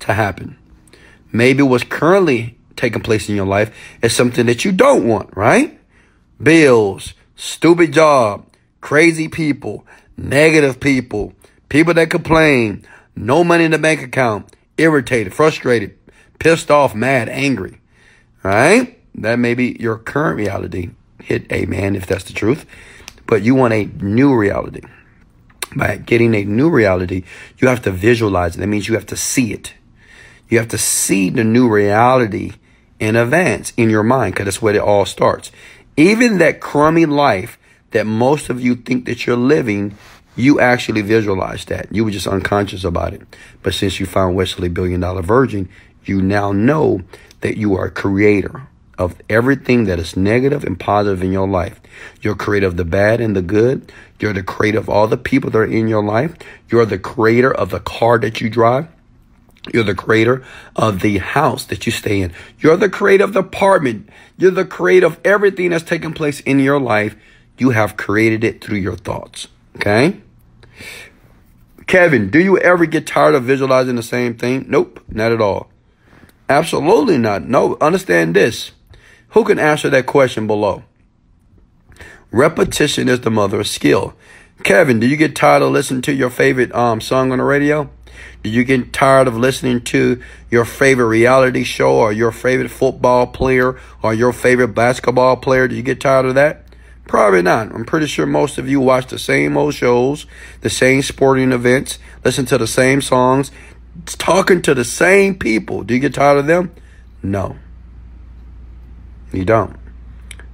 to 0.00 0.14
happen. 0.14 0.56
Maybe 1.32 1.62
what's 1.62 1.84
currently 1.84 2.58
taking 2.76 3.02
place 3.02 3.28
in 3.28 3.36
your 3.36 3.46
life 3.46 3.74
is 4.02 4.14
something 4.14 4.46
that 4.46 4.64
you 4.64 4.72
don't 4.72 5.06
want, 5.06 5.36
right? 5.36 5.78
Bills, 6.42 7.14
stupid 7.36 7.92
job, 7.92 8.46
crazy 8.80 9.28
people, 9.28 9.86
negative 10.16 10.80
people, 10.80 11.34
people 11.68 11.94
that 11.94 12.10
complain, 12.10 12.84
no 13.14 13.44
money 13.44 13.64
in 13.64 13.70
the 13.70 13.78
bank 13.78 14.02
account, 14.02 14.54
irritated, 14.76 15.34
frustrated, 15.34 15.96
pissed 16.38 16.70
off, 16.70 16.94
mad, 16.94 17.28
angry. 17.28 17.80
All 18.44 18.50
right? 18.50 18.98
That 19.14 19.38
may 19.38 19.54
be 19.54 19.76
your 19.78 19.98
current 19.98 20.36
reality. 20.36 20.90
Hit 21.22 21.50
amen 21.52 21.94
if 21.94 22.06
that's 22.06 22.24
the 22.24 22.32
truth. 22.32 22.66
But 23.26 23.42
you 23.42 23.54
want 23.54 23.74
a 23.74 23.84
new 23.84 24.34
reality. 24.34 24.80
By 25.76 25.96
getting 25.96 26.34
a 26.34 26.44
new 26.44 26.70
reality, 26.70 27.24
you 27.58 27.68
have 27.68 27.82
to 27.82 27.90
visualize 27.90 28.56
it. 28.56 28.58
That 28.60 28.66
means 28.66 28.88
you 28.88 28.94
have 28.94 29.06
to 29.06 29.16
see 29.16 29.52
it. 29.52 29.74
You 30.48 30.58
have 30.58 30.68
to 30.68 30.78
see 30.78 31.30
the 31.30 31.44
new 31.44 31.68
reality 31.68 32.52
in 32.98 33.16
advance 33.16 33.72
in 33.76 33.90
your 33.90 34.02
mind 34.02 34.34
because 34.34 34.44
that's 34.44 34.62
where 34.62 34.74
it 34.74 34.80
all 34.80 35.06
starts. 35.06 35.50
Even 35.96 36.38
that 36.38 36.60
crummy 36.60 37.06
life 37.06 37.58
that 37.90 38.06
most 38.06 38.48
of 38.48 38.60
you 38.60 38.74
think 38.74 39.04
that 39.06 39.26
you're 39.26 39.36
living, 39.36 39.96
you 40.36 40.60
actually 40.60 41.02
visualize 41.02 41.64
that. 41.66 41.94
You 41.94 42.04
were 42.04 42.10
just 42.10 42.26
unconscious 42.26 42.84
about 42.84 43.12
it. 43.12 43.22
But 43.62 43.74
since 43.74 44.00
you 44.00 44.06
found 44.06 44.34
Wesley 44.34 44.68
Billion 44.68 45.00
Dollar 45.00 45.22
Virgin, 45.22 45.68
you 46.04 46.22
now 46.22 46.52
know 46.52 47.02
that 47.42 47.56
you 47.56 47.76
are 47.76 47.86
a 47.86 47.90
creator 47.90 48.66
of 48.98 49.20
everything 49.28 49.84
that 49.84 49.98
is 49.98 50.16
negative 50.16 50.64
and 50.64 50.78
positive 50.78 51.22
in 51.22 51.32
your 51.32 51.48
life. 51.48 51.80
You're 52.20 52.34
creator 52.34 52.66
of 52.66 52.76
the 52.76 52.84
bad 52.84 53.20
and 53.20 53.34
the 53.34 53.42
good. 53.42 53.92
You're 54.18 54.32
the 54.32 54.42
creator 54.42 54.78
of 54.78 54.88
all 54.88 55.06
the 55.08 55.16
people 55.16 55.50
that 55.50 55.58
are 55.58 55.64
in 55.64 55.88
your 55.88 56.04
life. 56.04 56.34
You're 56.70 56.86
the 56.86 56.98
creator 56.98 57.52
of 57.52 57.70
the 57.70 57.80
car 57.80 58.18
that 58.18 58.40
you 58.40 58.48
drive. 58.48 58.88
You're 59.72 59.84
the 59.84 59.94
creator 59.94 60.44
of 60.74 61.00
the 61.00 61.18
house 61.18 61.64
that 61.66 61.86
you 61.86 61.92
stay 61.92 62.20
in. 62.20 62.32
You're 62.58 62.76
the 62.76 62.88
creator 62.88 63.24
of 63.24 63.32
the 63.32 63.40
apartment. 63.40 64.08
You're 64.36 64.50
the 64.50 64.64
creator 64.64 65.06
of 65.06 65.20
everything 65.24 65.70
that's 65.70 65.84
taking 65.84 66.12
place 66.12 66.40
in 66.40 66.58
your 66.58 66.80
life. 66.80 67.14
You 67.58 67.70
have 67.70 67.96
created 67.96 68.42
it 68.42 68.62
through 68.62 68.78
your 68.78 68.96
thoughts. 68.96 69.48
Okay? 69.76 70.20
Kevin, 71.86 72.30
do 72.30 72.40
you 72.40 72.58
ever 72.58 72.86
get 72.86 73.06
tired 73.06 73.34
of 73.34 73.44
visualizing 73.44 73.96
the 73.96 74.02
same 74.02 74.34
thing? 74.34 74.64
Nope, 74.68 75.00
not 75.08 75.30
at 75.30 75.40
all. 75.40 75.70
Absolutely 76.48 77.18
not. 77.18 77.46
No, 77.46 77.76
understand 77.80 78.34
this. 78.34 78.72
Who 79.30 79.44
can 79.44 79.58
answer 79.58 79.88
that 79.90 80.06
question 80.06 80.46
below? 80.46 80.82
Repetition 82.30 83.08
is 83.08 83.20
the 83.20 83.30
mother 83.30 83.60
of 83.60 83.68
skill. 83.68 84.14
Kevin, 84.64 85.00
do 85.00 85.06
you 85.06 85.16
get 85.16 85.36
tired 85.36 85.62
of 85.62 85.72
listening 85.72 86.02
to 86.02 86.12
your 86.12 86.30
favorite 86.30 86.74
um, 86.74 87.00
song 87.00 87.30
on 87.30 87.38
the 87.38 87.44
radio? 87.44 87.90
Do 88.42 88.50
you 88.50 88.64
get 88.64 88.92
tired 88.92 89.28
of 89.28 89.36
listening 89.36 89.82
to 89.82 90.22
your 90.50 90.64
favorite 90.64 91.06
reality 91.06 91.64
show 91.64 91.94
or 91.94 92.12
your 92.12 92.32
favorite 92.32 92.70
football 92.70 93.26
player 93.26 93.78
or 94.02 94.14
your 94.14 94.32
favorite 94.32 94.68
basketball 94.68 95.36
player? 95.36 95.68
Do 95.68 95.74
you 95.74 95.82
get 95.82 96.00
tired 96.00 96.26
of 96.26 96.34
that? 96.34 96.66
Probably 97.06 97.42
not. 97.42 97.72
I'm 97.72 97.84
pretty 97.84 98.06
sure 98.06 98.26
most 98.26 98.58
of 98.58 98.68
you 98.68 98.80
watch 98.80 99.06
the 99.08 99.18
same 99.18 99.56
old 99.56 99.74
shows, 99.74 100.26
the 100.60 100.70
same 100.70 101.02
sporting 101.02 101.52
events, 101.52 101.98
listen 102.24 102.46
to 102.46 102.58
the 102.58 102.66
same 102.66 103.02
songs, 103.02 103.50
talking 104.06 104.62
to 104.62 104.74
the 104.74 104.84
same 104.84 105.38
people. 105.38 105.82
Do 105.82 105.94
you 105.94 106.00
get 106.00 106.14
tired 106.14 106.38
of 106.38 106.46
them? 106.46 106.72
No. 107.22 107.56
You 109.32 109.44
don't. 109.44 109.76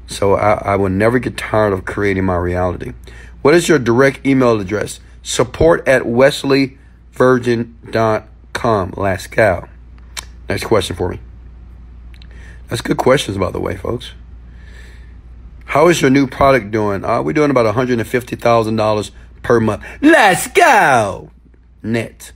So 0.07 0.35
I, 0.35 0.73
I 0.73 0.77
will 0.77 0.89
never 0.89 1.19
get 1.19 1.37
tired 1.37 1.73
of 1.73 1.85
creating 1.85 2.25
my 2.25 2.37
reality. 2.37 2.95
What 3.43 3.55
is 3.55 3.69
your 3.69 3.79
direct 3.79 4.27
email 4.27 4.59
address? 4.59 5.01
Support 5.23 5.87
at 5.87 6.07
Wesley 6.07 6.78
virgin.com. 7.19 8.93
Lascal. 8.93 9.69
Next 10.49 10.65
question 10.65 10.97
for 10.97 11.11
me. 11.11 11.21
That's 12.69 12.81
good 12.81 12.97
questions, 12.97 13.37
by 13.37 13.51
the 13.51 13.61
way, 13.61 13.77
folks. 13.77 14.13
How 15.65 15.89
is 15.89 16.01
your 16.01 16.11
new 16.11 16.27
product 16.27 16.71
doing? 16.71 17.05
Uh, 17.05 17.21
we're 17.23 17.35
doing 17.35 17.51
about 17.51 17.75
$150,000 17.75 19.11
per 19.43 19.61
month. 19.61 19.85
Let's 20.01 20.47
go! 20.49 21.31
Net. 21.83 22.33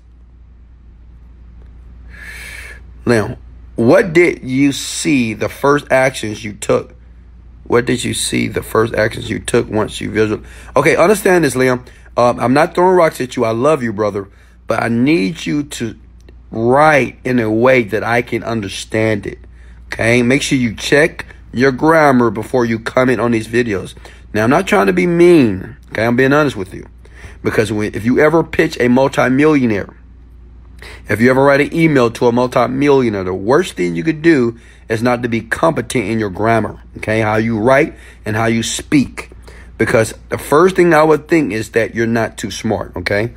Now, 3.07 3.39
what 3.77 4.13
did 4.13 4.43
you 4.43 4.73
see 4.73 5.33
the 5.33 5.49
first 5.49 5.91
actions 5.91 6.45
you 6.45 6.53
took? 6.53 6.95
What 7.65 7.87
did 7.87 8.05
you 8.05 8.15
see 8.15 8.49
the 8.49 8.63
first 8.63 8.95
actions 8.95 9.31
you 9.31 9.39
took 9.39 9.69
once 9.69 10.01
you 10.01 10.11
visual? 10.11 10.43
Okay, 10.77 10.97
understand 10.97 11.45
this, 11.45 11.55
Liam. 11.55 11.87
Um, 12.17 12.39
I'm 12.39 12.53
not 12.53 12.75
throwing 12.75 12.97
rocks 12.97 13.21
at 13.21 13.37
you. 13.37 13.45
I 13.45 13.53
love 13.53 13.83
you, 13.83 13.93
brother 13.93 14.29
but 14.67 14.83
I 14.83 14.89
need 14.89 15.45
you 15.45 15.65
to 15.65 15.97
write 16.51 17.19
in 17.25 17.39
a 17.39 17.51
way 17.51 17.83
that 17.85 18.05
I 18.05 18.23
can 18.23 18.45
understand 18.45 19.27
it. 19.27 19.39
Okay, 19.87 20.23
make 20.23 20.43
sure 20.43 20.59
you 20.59 20.75
check 20.75 21.27
your 21.53 21.73
grammar 21.73 22.31
before 22.31 22.65
you 22.65 22.79
comment 22.79 23.21
on 23.21 23.33
these 23.33 23.49
videos. 23.49 23.95
Now, 24.33 24.45
I'm 24.45 24.51
not 24.51 24.67
trying 24.67 24.87
to 24.87 24.93
be 24.93 25.07
mean. 25.07 25.77
Okay, 25.91 26.05
I'm 26.05 26.17
being 26.17 26.33
honest 26.33 26.57
with 26.57 26.73
you. 26.73 26.89
Because 27.43 27.73
when, 27.73 27.95
if 27.95 28.05
you 28.05 28.21
ever 28.21 28.43
pitch 28.43 28.79
a 28.81 28.89
multimillionaire, 28.89 29.95
if 31.09 31.21
you 31.21 31.31
ever 31.31 31.45
write 31.45 31.61
an 31.61 31.75
email 31.75 32.11
to 32.13 32.27
a 32.27 32.33
multimillionaire, 32.33 33.25
the 33.25 33.35
worst 33.35 33.75
thing 33.75 33.95
you 33.95 34.03
could 34.03 34.23
do 34.23 34.59
is 34.89 35.03
not 35.03 35.23
to 35.23 35.29
be 35.29 35.41
competent 35.41 36.07
in 36.07 36.19
your 36.19 36.31
grammar. 36.31 36.83
Okay, 36.99 37.21
how 37.21 37.37
you 37.37 37.59
write 37.59 37.95
and 38.25 38.37
how 38.37 38.47
you 38.47 38.63
speak. 38.63 39.31
Because 39.79 40.15
the 40.29 40.39
first 40.39 40.77
thing 40.77 40.95
I 40.95 41.03
would 41.03 41.29
think 41.29 41.53
is 41.53 41.71
that 41.71 41.95
you're 41.95 42.07
not 42.07 42.39
too 42.39 42.51
smart. 42.51 42.97
Okay, 42.97 43.35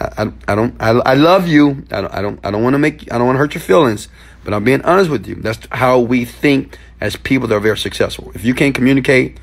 I, 0.00 0.32
I 0.46 0.54
don't 0.54 0.80
I, 0.80 0.90
I 0.90 1.14
love 1.14 1.48
you. 1.48 1.84
I 1.90 2.00
don't 2.00 2.14
I 2.14 2.22
don't 2.22 2.40
I 2.44 2.50
don't 2.50 2.62
want 2.62 2.74
to 2.74 2.78
make 2.78 3.12
I 3.12 3.18
don't 3.18 3.26
want 3.26 3.36
to 3.36 3.40
hurt 3.40 3.54
your 3.54 3.62
feelings, 3.62 4.08
but 4.44 4.54
I'm 4.54 4.64
being 4.64 4.82
honest 4.82 5.10
with 5.10 5.26
you. 5.26 5.34
That's 5.36 5.58
how 5.72 5.98
we 5.98 6.24
think 6.24 6.78
as 7.00 7.16
people 7.16 7.48
that 7.48 7.54
are 7.54 7.60
very 7.60 7.78
successful. 7.78 8.30
If 8.34 8.44
you 8.44 8.54
can't 8.54 8.74
communicate 8.74 9.38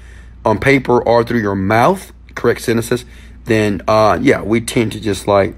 on 0.45 0.59
paper 0.59 1.01
or 1.01 1.23
through 1.23 1.41
your 1.41 1.55
mouth, 1.55 2.13
correct 2.35 2.61
sentences, 2.61 3.05
then 3.45 3.81
uh, 3.87 4.17
yeah, 4.21 4.41
we 4.41 4.61
tend 4.61 4.93
to 4.93 4.99
just 4.99 5.27
like 5.27 5.55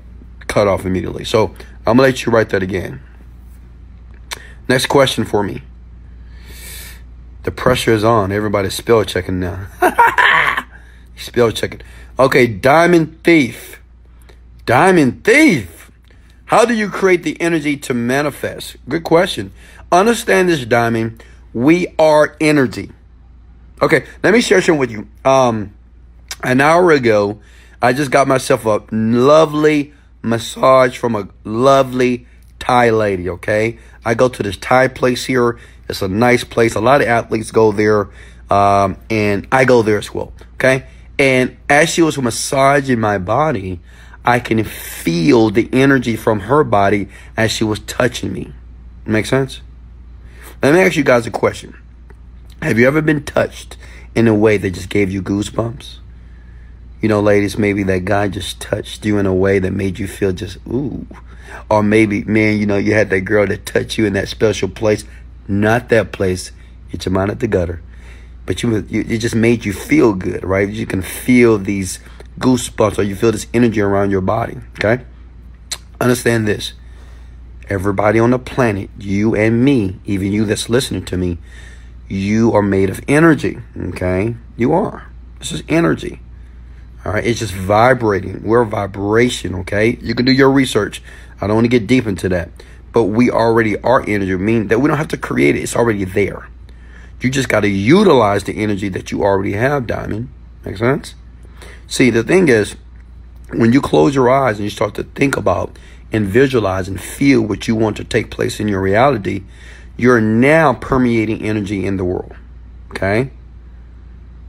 cut 0.47 0.67
off 0.67 0.85
immediately. 0.85 1.25
So 1.25 1.49
I'm 1.85 1.97
gonna 1.97 2.03
let 2.03 2.25
you 2.25 2.31
write 2.31 2.49
that 2.49 2.63
again. 2.63 3.01
Next 4.67 4.87
question 4.87 5.23
for 5.25 5.43
me. 5.43 5.61
The 7.43 7.51
pressure 7.51 7.93
is 7.93 8.03
on. 8.03 8.31
Everybody's 8.31 8.73
spell 8.73 9.03
checking 9.05 9.39
now. 9.39 9.67
spell 11.15 11.51
checking. 11.51 11.81
Okay, 12.19 12.47
Diamond 12.47 13.23
Thief. 13.23 13.79
Diamond 14.67 15.23
Thief. 15.23 15.89
How 16.43 16.65
do 16.65 16.73
you 16.73 16.89
create 16.89 17.23
the 17.23 17.39
energy 17.39 17.77
to 17.77 17.93
manifest? 17.93 18.75
Good 18.89 19.05
question. 19.05 19.53
Understand 19.93 20.49
this, 20.49 20.65
Diamond. 20.65 21.23
We 21.53 21.95
are 21.97 22.35
energy. 22.41 22.91
Okay, 23.81 24.05
let 24.23 24.33
me 24.33 24.41
share 24.41 24.61
something 24.61 24.77
with 24.77 24.91
you. 24.91 25.07
Um, 25.23 25.73
an 26.43 26.59
hour 26.59 26.91
ago, 26.91 27.39
I 27.81 27.93
just 27.93 28.11
got 28.11 28.27
myself 28.27 28.65
a 28.65 28.83
lovely 28.91 29.93
massage 30.21 30.97
from 30.97 31.15
a 31.15 31.29
lovely 31.45 32.27
Thai 32.59 32.89
lady. 32.89 33.29
Okay, 33.29 33.79
I 34.03 34.15
go 34.15 34.27
to 34.27 34.43
this 34.43 34.57
Thai 34.57 34.89
place 34.89 35.23
here. 35.23 35.57
It's 35.87 36.01
a 36.01 36.09
nice 36.09 36.43
place. 36.43 36.75
A 36.75 36.81
lot 36.81 36.99
of 36.99 37.07
athletes 37.07 37.51
go 37.51 37.71
there, 37.71 38.09
um, 38.49 38.97
and 39.09 39.47
I 39.49 39.63
go 39.63 39.81
there 39.81 39.97
as 39.97 40.13
well. 40.13 40.33
Okay, 40.55 40.85
and 41.17 41.55
as 41.69 41.89
she 41.89 42.01
was 42.01 42.17
massaging 42.17 42.99
my 42.99 43.17
body, 43.17 43.79
I 44.27 44.41
can 44.41 44.61
feel 44.65 45.49
the 45.51 45.69
energy 45.71 46.17
from 46.17 46.41
her 46.41 46.65
body 46.65 47.07
as 47.37 47.49
she 47.49 47.63
was 47.63 47.79
touching 47.79 48.33
me. 48.33 48.53
Make 49.05 49.25
sense? 49.25 49.61
Let 50.61 50.73
me 50.73 50.81
ask 50.81 50.97
you 50.97 51.03
guys 51.05 51.25
a 51.25 51.31
question. 51.31 51.77
Have 52.61 52.77
you 52.77 52.87
ever 52.87 53.01
been 53.01 53.23
touched 53.23 53.77
in 54.15 54.27
a 54.27 54.35
way 54.35 54.57
that 54.57 54.71
just 54.71 54.89
gave 54.89 55.09
you 55.09 55.21
goosebumps? 55.21 55.99
You 57.01 57.07
know, 57.07 57.21
ladies, 57.21 57.57
maybe 57.57 57.83
that 57.83 58.03
guy 58.03 58.27
just 58.27 58.59
touched 58.59 59.05
you 59.05 59.17
in 59.17 59.25
a 59.25 59.33
way 59.33 59.59
that 59.59 59.71
made 59.71 59.97
you 59.97 60.07
feel 60.07 60.33
just 60.33 60.57
ooh. 60.67 61.07
Or 61.69 61.81
maybe, 61.81 62.25
man, 62.25 62.59
you 62.59 62.65
know, 62.65 62.77
you 62.77 62.93
had 62.93 63.09
that 63.11 63.21
girl 63.21 63.47
that 63.47 63.65
touched 63.65 63.97
you 63.97 64.05
in 64.05 64.13
that 64.13 64.27
special 64.27 64.67
place. 64.67 65.05
Not 65.47 65.87
that 65.87 66.11
place. 66.11 66.51
Get 66.91 67.05
your 67.05 67.13
mind 67.13 67.31
at 67.31 67.39
the 67.39 67.47
gutter. 67.47 67.81
But 68.45 68.61
you, 68.61 68.85
you 68.89 69.05
it 69.07 69.19
just 69.19 69.35
made 69.35 69.63
you 69.63 69.71
feel 69.71 70.13
good, 70.13 70.43
right? 70.43 70.67
You 70.67 70.85
can 70.85 71.01
feel 71.01 71.57
these 71.57 71.99
goosebumps 72.39 72.97
or 72.97 73.03
you 73.03 73.15
feel 73.15 73.31
this 73.31 73.47
energy 73.53 73.81
around 73.81 74.11
your 74.11 74.21
body. 74.21 74.57
Okay? 74.79 75.03
Understand 75.99 76.47
this. 76.47 76.73
Everybody 77.69 78.19
on 78.19 78.31
the 78.31 78.39
planet, 78.39 78.89
you 78.97 79.35
and 79.35 79.63
me, 79.63 79.99
even 80.05 80.31
you 80.31 80.45
that's 80.45 80.69
listening 80.69 81.03
to 81.05 81.17
me, 81.17 81.37
you 82.07 82.53
are 82.53 82.61
made 82.61 82.89
of 82.89 83.01
energy. 83.07 83.59
Okay, 83.77 84.35
you 84.55 84.71
are. 84.73 85.11
This 85.39 85.51
is 85.51 85.63
energy. 85.67 86.21
All 87.03 87.13
right, 87.13 87.25
it's 87.25 87.39
just 87.39 87.53
vibrating. 87.53 88.43
We're 88.43 88.63
vibration. 88.63 89.53
Okay, 89.55 89.97
you 90.01 90.15
can 90.15 90.25
do 90.25 90.31
your 90.31 90.49
research. 90.49 91.01
I 91.41 91.47
don't 91.47 91.57
want 91.57 91.65
to 91.65 91.79
get 91.79 91.87
deep 91.87 92.07
into 92.07 92.29
that, 92.29 92.49
but 92.93 93.03
we 93.03 93.29
already 93.29 93.77
are 93.81 94.01
energy. 94.07 94.35
Meaning 94.37 94.67
that 94.69 94.79
we 94.79 94.87
don't 94.87 94.97
have 94.97 95.09
to 95.09 95.17
create 95.17 95.57
it. 95.57 95.63
It's 95.63 95.75
already 95.75 96.05
there. 96.05 96.47
You 97.19 97.29
just 97.29 97.49
got 97.49 97.61
to 97.61 97.69
utilize 97.69 98.43
the 98.45 98.53
energy 98.53 98.89
that 98.89 99.11
you 99.11 99.23
already 99.23 99.53
have, 99.53 99.87
Diamond. 99.87 100.29
Make 100.63 100.77
sense? 100.77 101.15
See, 101.87 102.09
the 102.09 102.23
thing 102.23 102.49
is, 102.49 102.75
when 103.53 103.71
you 103.71 103.81
close 103.81 104.13
your 104.13 104.29
eyes 104.29 104.57
and 104.57 104.65
you 104.65 104.69
start 104.69 104.93
to 104.95 105.03
think 105.03 105.37
about 105.37 105.77
and 106.11 106.25
visualize 106.25 106.87
and 106.87 106.99
feel 106.99 107.41
what 107.41 107.67
you 107.67 107.75
want 107.75 107.97
to 107.97 108.03
take 108.03 108.29
place 108.29 108.59
in 108.59 108.67
your 108.67 108.81
reality, 108.81 109.43
you're 109.95 110.21
now 110.21 110.73
permeating 110.73 111.41
energy 111.41 111.85
in 111.85 111.97
the 111.97 112.05
world. 112.05 112.35
Okay? 112.91 113.31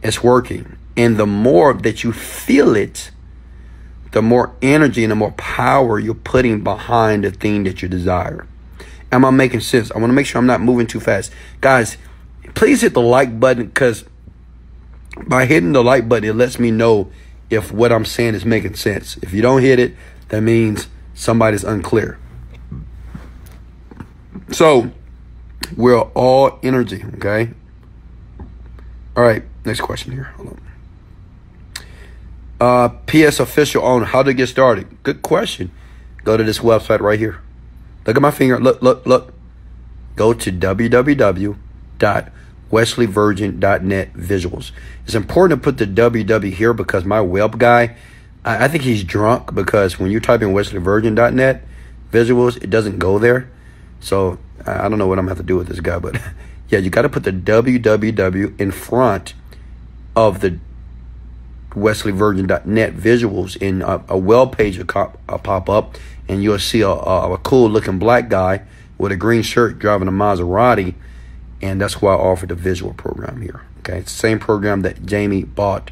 It's 0.02 0.22
working. 0.22 0.76
And 0.96 1.16
the 1.16 1.26
more 1.26 1.72
that 1.74 2.02
you 2.02 2.12
feel 2.12 2.74
it, 2.74 3.12
the 4.12 4.22
more 4.22 4.54
energy 4.62 5.04
and 5.04 5.12
the 5.12 5.16
more 5.16 5.32
power 5.32 5.98
you're 5.98 6.14
putting 6.14 6.64
behind 6.64 7.24
the 7.24 7.30
thing 7.30 7.64
that 7.64 7.82
you 7.82 7.88
desire. 7.88 8.46
Am 9.12 9.24
I 9.24 9.30
making 9.30 9.60
sense? 9.60 9.90
I 9.92 9.98
want 9.98 10.10
to 10.10 10.14
make 10.14 10.26
sure 10.26 10.38
I'm 10.38 10.46
not 10.46 10.60
moving 10.60 10.86
too 10.86 11.00
fast. 11.00 11.32
Guys, 11.60 11.96
please 12.54 12.80
hit 12.80 12.94
the 12.94 13.00
like 13.00 13.38
button 13.38 13.66
because 13.66 14.04
by 15.26 15.46
hitting 15.46 15.72
the 15.72 15.82
like 15.82 16.08
button, 16.08 16.28
it 16.28 16.34
lets 16.34 16.58
me 16.58 16.70
know 16.70 17.10
if 17.50 17.72
what 17.72 17.92
I'm 17.92 18.04
saying 18.04 18.34
is 18.34 18.44
making 18.44 18.74
sense. 18.74 19.16
If 19.22 19.32
you 19.32 19.42
don't 19.42 19.62
hit 19.62 19.78
it, 19.78 19.94
that 20.28 20.42
means 20.42 20.88
somebody's 21.14 21.64
unclear. 21.64 22.18
So, 24.50 24.90
we're 25.76 26.00
all 26.00 26.58
energy, 26.62 27.04
okay? 27.16 27.50
All 29.16 29.22
right, 29.22 29.42
next 29.64 29.80
question 29.80 30.12
here. 30.12 30.32
Hold 30.36 30.48
on. 30.48 30.60
Uh, 32.60 32.88
PS 33.06 33.40
official 33.40 33.84
on 33.84 34.02
how 34.02 34.22
to 34.22 34.34
get 34.34 34.48
started. 34.48 35.02
Good 35.02 35.22
question. 35.22 35.70
Go 36.24 36.36
to 36.36 36.44
this 36.44 36.58
website 36.58 37.00
right 37.00 37.18
here. 37.18 37.40
Look 38.06 38.16
at 38.16 38.22
my 38.22 38.30
finger. 38.30 38.58
Look, 38.58 38.82
look, 38.82 39.06
look. 39.06 39.34
Go 40.16 40.32
to 40.32 40.50
www.wesleyvirgin.net 42.70 44.14
visuals. 44.14 44.70
It's 45.04 45.14
important 45.14 45.62
to 45.62 45.64
put 45.64 45.78
the 45.78 45.86
www 45.86 46.52
here 46.52 46.72
because 46.72 47.04
my 47.04 47.20
web 47.20 47.58
guy, 47.58 47.96
I, 48.44 48.64
I 48.64 48.68
think 48.68 48.84
he's 48.84 49.04
drunk 49.04 49.54
because 49.54 49.98
when 49.98 50.10
you 50.10 50.20
type 50.20 50.42
in 50.42 50.48
wesleyvirgin.net 50.48 51.64
visuals, 52.12 52.62
it 52.62 52.70
doesn't 52.70 52.98
go 52.98 53.18
there. 53.18 53.50
So 54.00 54.38
I 54.66 54.88
don't 54.88 54.98
know 54.98 55.06
what 55.06 55.18
I'm 55.18 55.26
gonna 55.26 55.36
have 55.36 55.38
to 55.38 55.44
do 55.44 55.56
with 55.56 55.68
this 55.68 55.80
guy, 55.80 55.98
but 55.98 56.20
yeah, 56.68 56.78
you 56.78 56.90
got 56.90 57.02
to 57.02 57.08
put 57.08 57.24
the 57.24 57.32
www 57.32 58.60
in 58.60 58.70
front 58.70 59.34
of 60.14 60.40
the 60.40 60.58
wesleyvirgin.net 61.70 62.96
visuals 62.96 63.56
in 63.56 63.82
a, 63.82 64.02
a 64.08 64.18
web 64.18 64.56
page 64.56 64.78
will 64.78 64.86
cop, 64.86 65.18
uh, 65.28 65.38
pop 65.38 65.68
up 65.68 65.96
and 66.26 66.42
you'll 66.42 66.58
see 66.58 66.80
a, 66.80 66.88
a, 66.88 67.32
a, 67.34 67.38
cool 67.38 67.70
looking 67.70 67.98
black 67.98 68.28
guy 68.28 68.62
with 68.96 69.12
a 69.12 69.16
green 69.16 69.42
shirt 69.42 69.78
driving 69.78 70.08
a 70.08 70.10
Maserati 70.10 70.94
and 71.60 71.80
that's 71.80 72.00
why 72.00 72.12
I 72.12 72.16
offered 72.16 72.50
the 72.50 72.54
visual 72.54 72.94
program 72.94 73.40
here 73.42 73.62
okay? 73.88 73.98
It's 73.98 74.12
the 74.12 74.18
same 74.18 74.38
program 74.38 74.82
that 74.82 75.04
Jamie 75.04 75.44
bought 75.44 75.90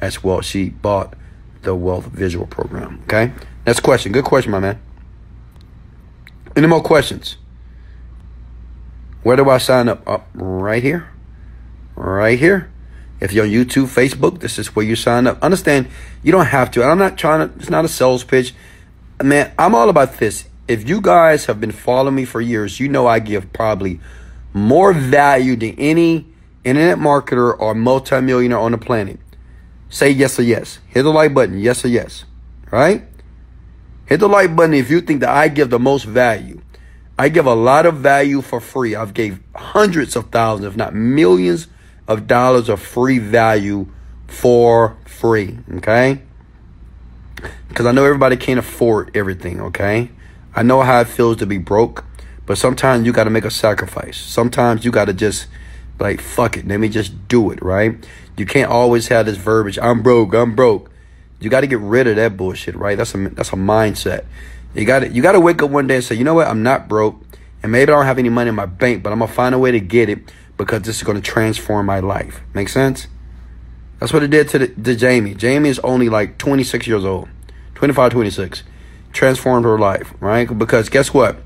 as 0.00 0.22
well. 0.22 0.40
She 0.40 0.70
bought 0.70 1.14
the 1.62 1.74
wealth 1.74 2.06
visual 2.06 2.46
program 2.46 3.00
okay? 3.04 3.32
Next 3.66 3.80
question. 3.80 4.12
Good 4.12 4.24
question 4.24 4.52
my 4.52 4.60
man. 4.60 4.80
Any 6.56 6.66
more 6.66 6.82
questions? 6.82 7.36
Where 9.22 9.36
do 9.36 9.48
I 9.48 9.58
sign 9.58 9.88
up? 9.88 10.06
Up 10.06 10.28
right 10.34 10.82
here. 10.82 11.08
Right 11.96 12.38
here. 12.38 12.70
If 13.20 13.32
you're 13.32 13.44
on 13.44 13.50
YouTube, 13.50 13.86
Facebook, 13.86 14.40
this 14.40 14.58
is 14.58 14.76
where 14.76 14.84
you 14.84 14.96
sign 14.96 15.26
up. 15.26 15.42
Understand, 15.42 15.88
you 16.22 16.30
don't 16.30 16.46
have 16.46 16.70
to. 16.72 16.84
I'm 16.84 16.98
not 16.98 17.16
trying 17.16 17.48
to, 17.48 17.54
it's 17.56 17.70
not 17.70 17.84
a 17.84 17.88
sales 17.88 18.22
pitch. 18.22 18.54
Man, 19.22 19.52
I'm 19.58 19.74
all 19.74 19.88
about 19.88 20.18
this. 20.18 20.46
If 20.68 20.86
you 20.88 21.00
guys 21.00 21.46
have 21.46 21.60
been 21.60 21.72
following 21.72 22.16
me 22.16 22.24
for 22.24 22.40
years, 22.40 22.80
you 22.80 22.88
know 22.88 23.06
I 23.06 23.20
give 23.20 23.52
probably 23.52 24.00
more 24.54 24.94
value 24.94 25.56
than 25.56 25.74
any 25.78 26.26
internet 26.64 26.96
marketer 26.96 27.58
or 27.58 27.74
multimillionaire 27.74 28.58
on 28.58 28.72
the 28.72 28.78
planet. 28.78 29.20
Say 29.90 30.10
yes 30.10 30.38
or 30.38 30.42
yes. 30.42 30.78
Hit 30.88 31.02
the 31.02 31.10
like 31.10 31.34
button, 31.34 31.58
yes 31.58 31.84
or 31.84 31.88
yes. 31.88 32.24
Right? 32.70 33.04
Hit 34.06 34.20
the 34.20 34.28
like 34.28 34.56
button 34.56 34.74
if 34.74 34.90
you 34.90 35.00
think 35.00 35.20
that 35.20 35.28
I 35.28 35.48
give 35.48 35.70
the 35.70 35.78
most 35.78 36.04
value. 36.04 36.62
I 37.18 37.28
give 37.28 37.46
a 37.46 37.54
lot 37.54 37.86
of 37.86 37.96
value 37.96 38.40
for 38.40 38.60
free. 38.60 38.94
I've 38.94 39.14
gave 39.14 39.40
hundreds 39.54 40.16
of 40.16 40.30
thousands, 40.30 40.66
if 40.66 40.76
not 40.76 40.94
millions 40.94 41.68
of 42.08 42.26
dollars 42.26 42.68
of 42.68 42.80
free 42.80 43.18
value 43.18 43.86
for 44.26 44.96
free. 45.04 45.58
Okay? 45.76 46.22
Because 47.68 47.86
I 47.86 47.92
know 47.92 48.04
everybody 48.04 48.36
can't 48.36 48.58
afford 48.58 49.16
everything. 49.16 49.60
Okay? 49.60 50.10
I 50.54 50.62
know 50.62 50.82
how 50.82 51.00
it 51.00 51.08
feels 51.08 51.36
to 51.38 51.46
be 51.46 51.58
broke, 51.58 52.04
but 52.46 52.58
sometimes 52.58 53.06
you 53.06 53.12
got 53.12 53.24
to 53.24 53.30
make 53.30 53.44
a 53.44 53.50
sacrifice. 53.50 54.18
Sometimes 54.18 54.84
you 54.84 54.90
got 54.90 55.06
to 55.06 55.12
just 55.12 55.46
like 55.98 56.20
fuck 56.20 56.56
it. 56.56 56.66
Let 56.66 56.78
me 56.80 56.88
just 56.88 57.28
do 57.28 57.50
it. 57.50 57.62
Right? 57.62 57.96
You 58.36 58.46
can't 58.46 58.70
always 58.70 59.08
have 59.08 59.26
this 59.26 59.36
verbiage. 59.36 59.78
I'm 59.78 60.02
broke. 60.02 60.34
I'm 60.34 60.54
broke. 60.54 60.90
You 61.40 61.50
got 61.50 61.60
to 61.60 61.66
get 61.66 61.80
rid 61.80 62.06
of 62.06 62.16
that 62.16 62.36
bullshit. 62.36 62.74
Right? 62.74 62.96
That's 62.96 63.14
a 63.14 63.28
that's 63.30 63.50
a 63.50 63.56
mindset. 63.56 64.24
You 64.74 64.84
got 64.84 65.00
to 65.00 65.08
you 65.08 65.22
got 65.22 65.32
to 65.32 65.40
wake 65.40 65.62
up 65.62 65.70
one 65.70 65.86
day 65.86 65.96
and 65.96 66.04
say, 66.04 66.14
you 66.14 66.24
know 66.24 66.34
what? 66.34 66.48
I'm 66.48 66.62
not 66.62 66.88
broke, 66.88 67.22
and 67.62 67.70
maybe 67.70 67.92
I 67.92 67.96
don't 67.96 68.06
have 68.06 68.18
any 68.18 68.28
money 68.28 68.48
in 68.48 68.54
my 68.54 68.66
bank, 68.66 69.02
but 69.02 69.12
I'm 69.12 69.20
gonna 69.20 69.32
find 69.32 69.54
a 69.54 69.58
way 69.58 69.70
to 69.70 69.80
get 69.80 70.08
it 70.08 70.32
because 70.56 70.82
this 70.82 71.00
is 71.00 71.06
to 71.06 71.20
transform 71.20 71.86
my 71.86 72.00
life. 72.00 72.40
Make 72.54 72.68
sense? 72.68 73.06
That's 74.00 74.12
what 74.12 74.22
it 74.22 74.30
did 74.30 74.48
to, 74.50 74.58
the, 74.58 74.68
to 74.68 74.96
Jamie. 74.96 75.34
Jamie 75.34 75.68
is 75.68 75.78
only 75.80 76.08
like 76.08 76.38
26 76.38 76.86
years 76.86 77.04
old, 77.04 77.28
25, 77.74 78.12
26. 78.12 78.62
Transformed 79.12 79.64
her 79.64 79.78
life, 79.78 80.12
right? 80.20 80.46
Because 80.58 80.88
guess 80.88 81.14
what? 81.14 81.36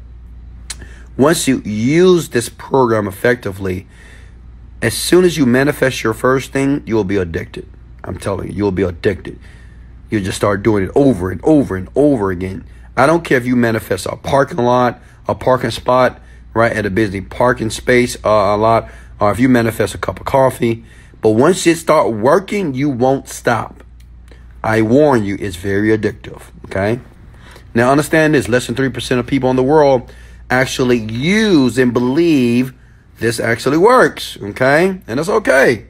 Once 1.18 1.48
you 1.48 1.61
use 1.64 2.28
this 2.28 2.48
program 2.48 3.09
effectively, 3.09 3.88
as 4.81 4.94
soon 4.94 5.24
as 5.24 5.37
you 5.37 5.44
manifest 5.44 6.04
your 6.04 6.14
first 6.14 6.52
thing, 6.52 6.81
you 6.87 6.94
will 6.94 7.02
be 7.02 7.16
addicted. 7.16 7.68
I'm 8.04 8.16
telling 8.16 8.48
you, 8.48 8.54
you'll 8.54 8.70
be 8.70 8.85
addicted. 8.85 9.37
You'll 10.09 10.22
just 10.22 10.37
start 10.37 10.62
doing 10.62 10.85
it 10.85 10.92
over 10.94 11.33
and 11.33 11.40
over 11.42 11.74
and 11.76 11.88
over 11.96 12.31
again. 12.31 12.64
I 12.96 13.07
don't 13.07 13.24
care 13.24 13.37
if 13.37 13.44
you 13.44 13.57
manifest 13.57 14.07
a 14.07 14.14
parking 14.16 14.59
lot, 14.59 15.00
a 15.26 15.35
parking 15.35 15.72
spot, 15.72 16.20
right 16.54 16.72
at 16.72 16.87
a 16.87 16.90
busy 16.90 17.20
parking 17.20 17.70
space 17.70 18.16
uh, 18.24 18.28
a 18.28 18.57
lot, 18.57 18.88
or 19.20 19.33
if 19.33 19.40
you 19.40 19.48
manifest 19.48 19.96
a 19.96 19.98
cup 19.98 20.20
of 20.20 20.26
coffee. 20.26 20.85
But 21.20 21.31
once 21.31 21.66
it 21.66 21.78
start 21.78 22.12
working, 22.12 22.74
you 22.74 22.88
won't 22.88 23.28
stop. 23.28 23.83
I 24.62 24.83
warn 24.83 25.24
you, 25.24 25.37
it's 25.40 25.57
very 25.57 25.88
addictive. 25.88 26.42
Okay. 26.66 27.00
Now 27.74 27.90
understand 27.90 28.35
this: 28.35 28.48
less 28.48 28.68
than 28.68 28.76
three 28.76 28.88
percent 28.88 29.18
of 29.18 29.26
people 29.26 29.50
in 29.50 29.57
the 29.57 29.64
world 29.64 30.12
actually 30.50 30.98
use 30.98 31.78
and 31.78 31.92
believe 31.92 32.74
this 33.18 33.40
actually 33.40 33.78
works. 33.78 34.38
Okay, 34.40 35.00
and 35.06 35.20
it's 35.20 35.28
okay. 35.28 35.87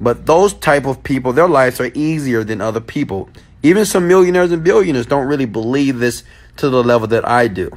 But 0.00 0.26
those 0.26 0.54
type 0.54 0.86
of 0.86 1.02
people, 1.02 1.32
their 1.32 1.48
lives 1.48 1.80
are 1.80 1.90
easier 1.94 2.44
than 2.44 2.60
other 2.60 2.80
people. 2.80 3.28
Even 3.62 3.84
some 3.84 4.08
millionaires 4.08 4.52
and 4.52 4.62
billionaires 4.62 5.06
don't 5.06 5.26
really 5.26 5.46
believe 5.46 5.98
this 5.98 6.24
to 6.56 6.68
the 6.68 6.82
level 6.82 7.06
that 7.08 7.26
I 7.26 7.48
do. 7.48 7.70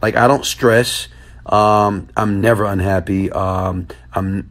Like 0.00 0.16
I 0.16 0.26
don't 0.26 0.44
stress. 0.44 1.08
Um, 1.46 2.08
I'm 2.16 2.40
never 2.40 2.64
unhappy. 2.64 3.30
Um, 3.32 3.88
I'm 4.12 4.50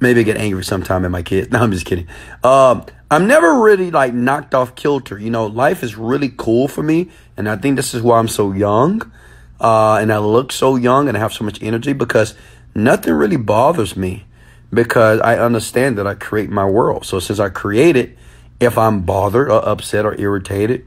maybe 0.00 0.20
I 0.20 0.22
get 0.24 0.36
angry 0.36 0.64
sometime 0.64 1.04
at 1.04 1.10
my 1.10 1.22
kids. 1.22 1.48
No, 1.52 1.60
I'm 1.60 1.72
just 1.72 1.86
kidding. 1.86 2.08
Um, 2.42 2.84
I'm 3.10 3.26
never 3.26 3.60
really 3.60 3.90
like 3.90 4.14
knocked 4.14 4.54
off 4.54 4.74
kilter. 4.74 5.18
You 5.18 5.30
know, 5.30 5.46
life 5.46 5.82
is 5.82 5.96
really 5.96 6.32
cool 6.36 6.66
for 6.66 6.82
me, 6.82 7.10
and 7.36 7.48
I 7.48 7.56
think 7.56 7.76
this 7.76 7.94
is 7.94 8.02
why 8.02 8.18
I'm 8.18 8.28
so 8.28 8.52
young, 8.52 9.12
uh, 9.62 9.98
and 10.00 10.12
I 10.12 10.18
look 10.18 10.50
so 10.50 10.74
young 10.76 11.08
and 11.08 11.16
I 11.16 11.20
have 11.20 11.32
so 11.32 11.44
much 11.44 11.62
energy 11.62 11.92
because 11.92 12.34
nothing 12.74 13.14
really 13.14 13.36
bothers 13.36 13.96
me 13.96 14.24
because 14.74 15.20
I 15.20 15.38
understand 15.38 15.96
that 15.98 16.06
I 16.06 16.14
create 16.14 16.50
my 16.50 16.64
world. 16.64 17.06
So 17.06 17.20
since 17.20 17.38
I 17.38 17.48
create 17.48 17.96
it, 17.96 18.18
if 18.58 18.76
I'm 18.76 19.02
bothered 19.02 19.50
or 19.50 19.66
upset 19.66 20.04
or 20.04 20.18
irritated, 20.20 20.84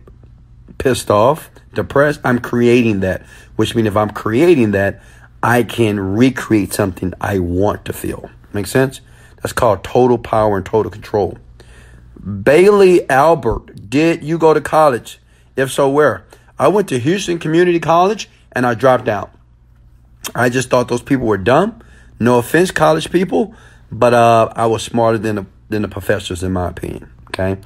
pissed 0.78 1.10
off, 1.10 1.50
depressed, 1.74 2.20
I'm 2.24 2.40
creating 2.40 3.00
that. 3.00 3.24
Which 3.56 3.76
means 3.76 3.88
if 3.88 3.96
I'm 3.96 4.10
creating 4.10 4.72
that, 4.72 5.02
I 5.42 5.64
can 5.64 6.00
recreate 6.00 6.74
something 6.74 7.14
I 7.22 7.40
want 7.40 7.86
to 7.86 7.94
feel. 7.94 8.30
Make 8.52 8.68
sense? 8.68 9.00
That's 9.38 9.54
called 9.54 9.84
total 9.84 10.18
power 10.18 10.58
and 10.58 10.66
total 10.66 10.92
control. 10.92 11.38
Bailey 12.44 13.08
Albert, 13.10 13.90
did 13.90 14.24
you 14.24 14.38
go 14.38 14.54
to 14.54 14.60
college? 14.60 15.20
If 15.56 15.72
so, 15.72 15.88
where? 15.88 16.26
I 16.58 16.68
went 16.70 16.90
to 16.90 17.00
Houston 17.00 17.38
Community 17.38 17.80
College 17.80 18.30
and 18.56 18.66
I 18.66 18.74
dropped 18.74 19.08
out. 19.08 19.32
I 20.34 20.50
just 20.50 20.70
thought 20.70 20.88
those 20.88 21.04
people 21.04 21.28
were 21.28 21.38
dumb. 21.38 21.84
No 22.20 22.40
offense, 22.40 22.72
college 22.72 23.12
people, 23.12 23.54
but 23.92 24.14
uh, 24.14 24.52
I 24.56 24.66
was 24.66 24.84
smarter 24.84 25.18
than 25.18 25.36
the, 25.36 25.46
than 25.70 25.82
the 25.82 25.88
professors, 25.88 26.42
in 26.42 26.54
my 26.54 26.70
opinion. 26.70 27.12
Okay, 27.28 27.58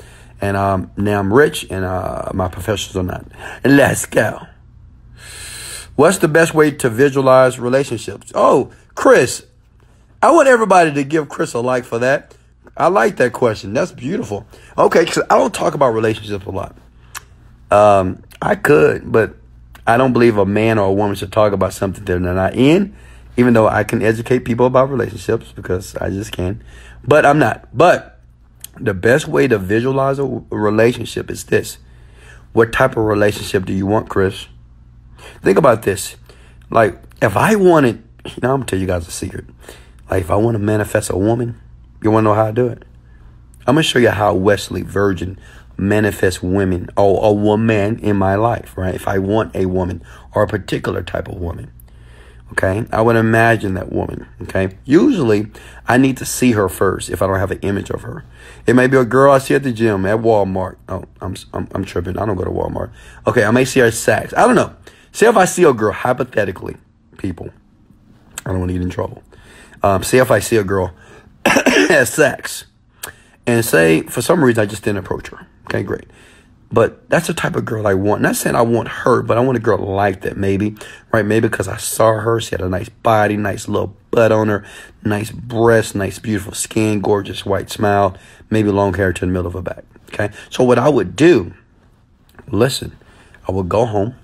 and 0.42 0.58
um, 0.58 0.92
now 0.98 1.20
I'm 1.20 1.32
rich, 1.32 1.68
and 1.70 1.86
uh, 1.86 2.32
my 2.34 2.48
professors 2.48 2.96
are 2.98 3.04
not. 3.04 3.26
And 3.64 3.78
Let's 3.78 4.06
go. 4.06 4.48
What's 5.96 6.18
the 6.18 6.28
best 6.28 6.54
way 6.54 6.72
to 6.72 6.90
visualize 6.90 7.60
relationships? 7.60 8.32
Oh, 8.34 8.72
Chris, 8.96 9.46
I 10.24 10.32
want 10.32 10.48
everybody 10.48 10.94
to 10.94 11.04
give 11.04 11.30
Chris 11.30 11.54
a 11.54 11.60
like 11.60 11.84
for 11.84 12.00
that. 12.00 12.36
I 12.76 12.88
like 12.88 13.18
that 13.18 13.34
question. 13.34 13.74
That's 13.74 13.92
beautiful. 13.92 14.48
Okay, 14.78 15.04
because 15.04 15.24
I 15.30 15.38
don't 15.38 15.54
talk 15.54 15.74
about 15.74 15.90
relationships 15.90 16.46
a 16.46 16.52
lot. 16.52 16.76
Um, 17.70 18.24
I 18.42 18.56
could, 18.56 19.12
but 19.12 19.36
I 19.90 19.98
don't 19.98 20.14
believe 20.14 20.38
a 20.38 20.46
man 20.46 20.78
or 20.78 20.88
a 20.88 20.94
woman 20.94 21.16
should 21.16 21.32
talk 21.32 21.52
about 21.52 21.74
something 21.74 22.06
that 22.06 22.22
they're 22.22 22.34
not 22.34 22.54
in, 22.54 22.96
even 23.38 23.54
though 23.54 23.68
I 23.68 23.84
can 23.84 24.04
educate 24.04 24.46
people 24.46 24.68
about 24.68 24.92
relationships 24.92 25.52
because 25.52 25.96
I 25.96 26.12
just 26.12 26.32
can. 26.32 26.64
But 27.04 27.26
I'm 27.26 27.40
not. 27.40 27.68
But 27.76 28.20
the 28.80 28.94
best 28.94 29.28
way 29.28 29.48
to 29.48 29.58
visualize 29.58 30.20
a 30.20 30.26
relationship 30.52 31.32
is 31.32 31.46
this. 31.46 31.80
What 32.54 32.72
type 32.72 32.92
of 32.92 33.04
relationship 33.04 33.66
do 33.66 33.74
you 33.74 33.88
want, 33.88 34.10
Chris? 34.10 34.48
Think 35.42 35.58
about 35.58 35.82
this. 35.82 36.16
Like, 36.70 37.02
if 37.20 37.36
I 37.36 37.56
wanted, 37.56 38.04
you 38.26 38.34
know, 38.44 38.54
I'm 38.54 38.60
gonna 38.60 38.66
tell 38.66 38.80
you 38.80 38.86
guys 38.86 39.08
a 39.08 39.12
secret. 39.12 39.46
Like, 40.10 40.22
if 40.22 40.30
I 40.30 40.36
want 40.36 40.54
to 40.54 40.60
manifest 40.60 41.10
a 41.10 41.18
woman, 41.18 41.60
you 42.04 42.12
want 42.12 42.26
to 42.26 42.30
know 42.30 42.36
how 42.36 42.46
I 42.46 42.52
do 42.52 42.68
it? 42.68 42.84
I'm 43.66 43.76
gonna 43.76 43.84
show 43.84 44.00
you 44.00 44.10
how 44.10 44.36
Wesley 44.36 44.84
Virgin 44.84 45.40
manifests 45.80 46.44
women 46.44 46.90
or 46.98 47.26
a 47.26 47.32
woman 47.32 48.00
in 48.00 48.18
my 48.18 48.36
life, 48.36 48.78
right? 48.78 48.94
If 48.94 49.08
I 49.08 49.18
want 49.18 49.56
a 49.56 49.66
woman 49.66 50.04
or 50.34 50.44
a 50.44 50.48
particular 50.48 51.02
type 51.02 51.28
of 51.28 51.36
woman. 51.36 51.72
Okay, 52.52 52.84
I 52.92 53.02
would 53.02 53.16
imagine 53.16 53.76
that 53.76 53.92
woman. 53.92 54.28
Okay, 54.42 54.76
usually 54.84 55.48
I 55.88 55.98
need 55.98 56.18
to 56.18 56.26
see 56.26 56.54
her 56.54 56.68
first 56.68 57.10
if 57.10 57.22
I 57.22 57.28
don't 57.28 57.38
have 57.38 57.52
an 57.52 57.60
image 57.60 57.92
of 57.92 58.02
her. 58.02 58.26
It 58.66 58.74
may 58.74 58.88
be 58.88 58.98
a 58.98 59.06
girl 59.06 59.32
I 59.32 59.38
see 59.38 59.54
at 59.54 59.62
the 59.62 59.72
gym, 59.72 60.06
at 60.06 60.20
Walmart. 60.20 60.78
Oh, 60.88 61.06
I'm 61.22 61.36
I'm, 61.54 61.68
I'm 61.74 61.86
tripping. 61.86 62.18
I 62.18 62.26
don't 62.26 62.36
go 62.36 62.44
to 62.44 62.50
Walmart. 62.50 62.92
Okay, 63.28 63.44
I 63.44 63.52
may 63.52 63.66
see 63.66 63.82
her 63.82 63.86
at 63.86 63.94
Saks. 63.94 64.36
I 64.36 64.48
don't 64.48 64.56
know. 64.56 64.76
Say 65.12 65.28
if 65.28 65.38
I 65.38 65.46
see 65.46 65.64
a 65.64 65.74
girl, 65.74 65.94
hypothetically, 65.94 66.78
people, 67.18 67.50
I 68.46 68.50
don't 68.50 68.60
want 68.60 68.70
to 68.70 68.74
get 68.74 68.82
in 68.82 68.90
trouble. 68.90 69.22
Um, 69.84 70.04
say 70.04 70.18
if 70.18 70.32
I 70.32 70.40
see 70.40 70.58
a 70.58 70.64
girl 70.64 70.94
at 71.46 72.08
Saks, 72.08 72.66
and 73.46 73.64
say 73.64 74.02
for 74.02 74.24
some 74.24 74.44
reason 74.44 74.62
I 74.62 74.66
just 74.66 74.84
didn't 74.84 75.00
approach 75.00 75.28
her. 75.28 75.46
Okay, 75.70 75.84
great. 75.84 76.06
But 76.72 77.08
that's 77.10 77.28
the 77.28 77.34
type 77.34 77.56
of 77.56 77.66
girl 77.66 77.86
I 77.86 77.94
want. 77.94 78.22
Not 78.24 78.36
saying 78.36 78.56
I 78.56 78.64
want 78.64 78.88
her, 78.88 79.22
but 79.22 79.38
I 79.38 79.42
want 79.42 79.58
a 79.58 79.62
girl 79.62 79.78
like 79.78 80.22
that, 80.22 80.36
maybe. 80.36 80.76
Right? 81.12 81.26
Maybe 81.26 81.48
because 81.48 81.68
I 81.68 81.78
saw 81.78 82.14
her. 82.14 82.42
She 82.42 82.52
had 82.52 82.62
a 82.62 82.70
nice 82.70 82.90
body, 82.90 83.38
nice 83.38 83.68
little 83.68 83.96
butt 84.10 84.32
on 84.32 84.48
her, 84.48 84.66
nice 85.04 85.32
breasts, 85.32 85.94
nice 85.94 86.18
beautiful 86.18 86.54
skin, 86.54 87.02
gorgeous 87.02 87.46
white 87.46 87.70
smile, 87.70 88.18
maybe 88.50 88.70
long 88.72 88.96
hair 88.96 89.14
to 89.14 89.22
the 89.22 89.28
middle 89.28 89.46
of 89.46 89.54
her 89.54 89.62
back. 89.62 89.84
Okay? 90.08 90.32
So 90.50 90.64
what 90.64 90.80
I 90.80 90.90
would 90.90 91.16
do, 91.16 91.54
listen, 92.48 92.96
I 93.48 93.52
would 93.52 93.70
go 93.70 93.86
home. 93.86 94.16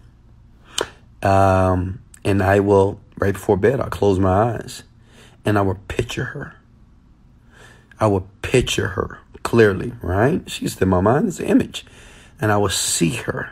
Um, 1.21 2.01
and 2.23 2.41
I 2.41 2.59
will, 2.59 2.99
right 3.19 3.33
before 3.33 3.57
bed, 3.57 3.79
I'll 3.79 3.89
close 3.89 4.19
my 4.19 4.55
eyes 4.55 4.83
and 5.45 5.59
I 5.59 5.61
will 5.61 5.79
picture 5.87 6.25
her. 6.25 6.55
I 7.99 8.07
will 8.07 8.27
picture 8.41 8.89
her 8.89 9.19
clearly, 9.45 9.93
right? 10.01 10.41
She's 10.49 10.81
in 10.81 10.89
my 10.89 10.99
mind, 10.99 11.29
it's 11.29 11.39
an 11.39 11.45
image 11.45 11.85
and 12.39 12.51
I 12.51 12.57
will 12.57 12.69
see 12.69 13.15
her. 13.15 13.51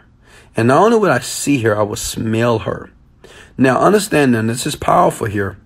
And 0.55 0.67
not 0.67 0.83
only 0.83 0.97
would 0.97 1.11
I 1.11 1.19
see 1.19 1.61
her, 1.63 1.77
I 1.77 1.83
will 1.83 1.95
smell 1.95 2.59
her. 2.59 2.91
Now, 3.57 3.79
understand 3.79 4.35
then, 4.35 4.47
this 4.47 4.65
is 4.65 4.75
powerful 4.75 5.27
here. 5.27 5.57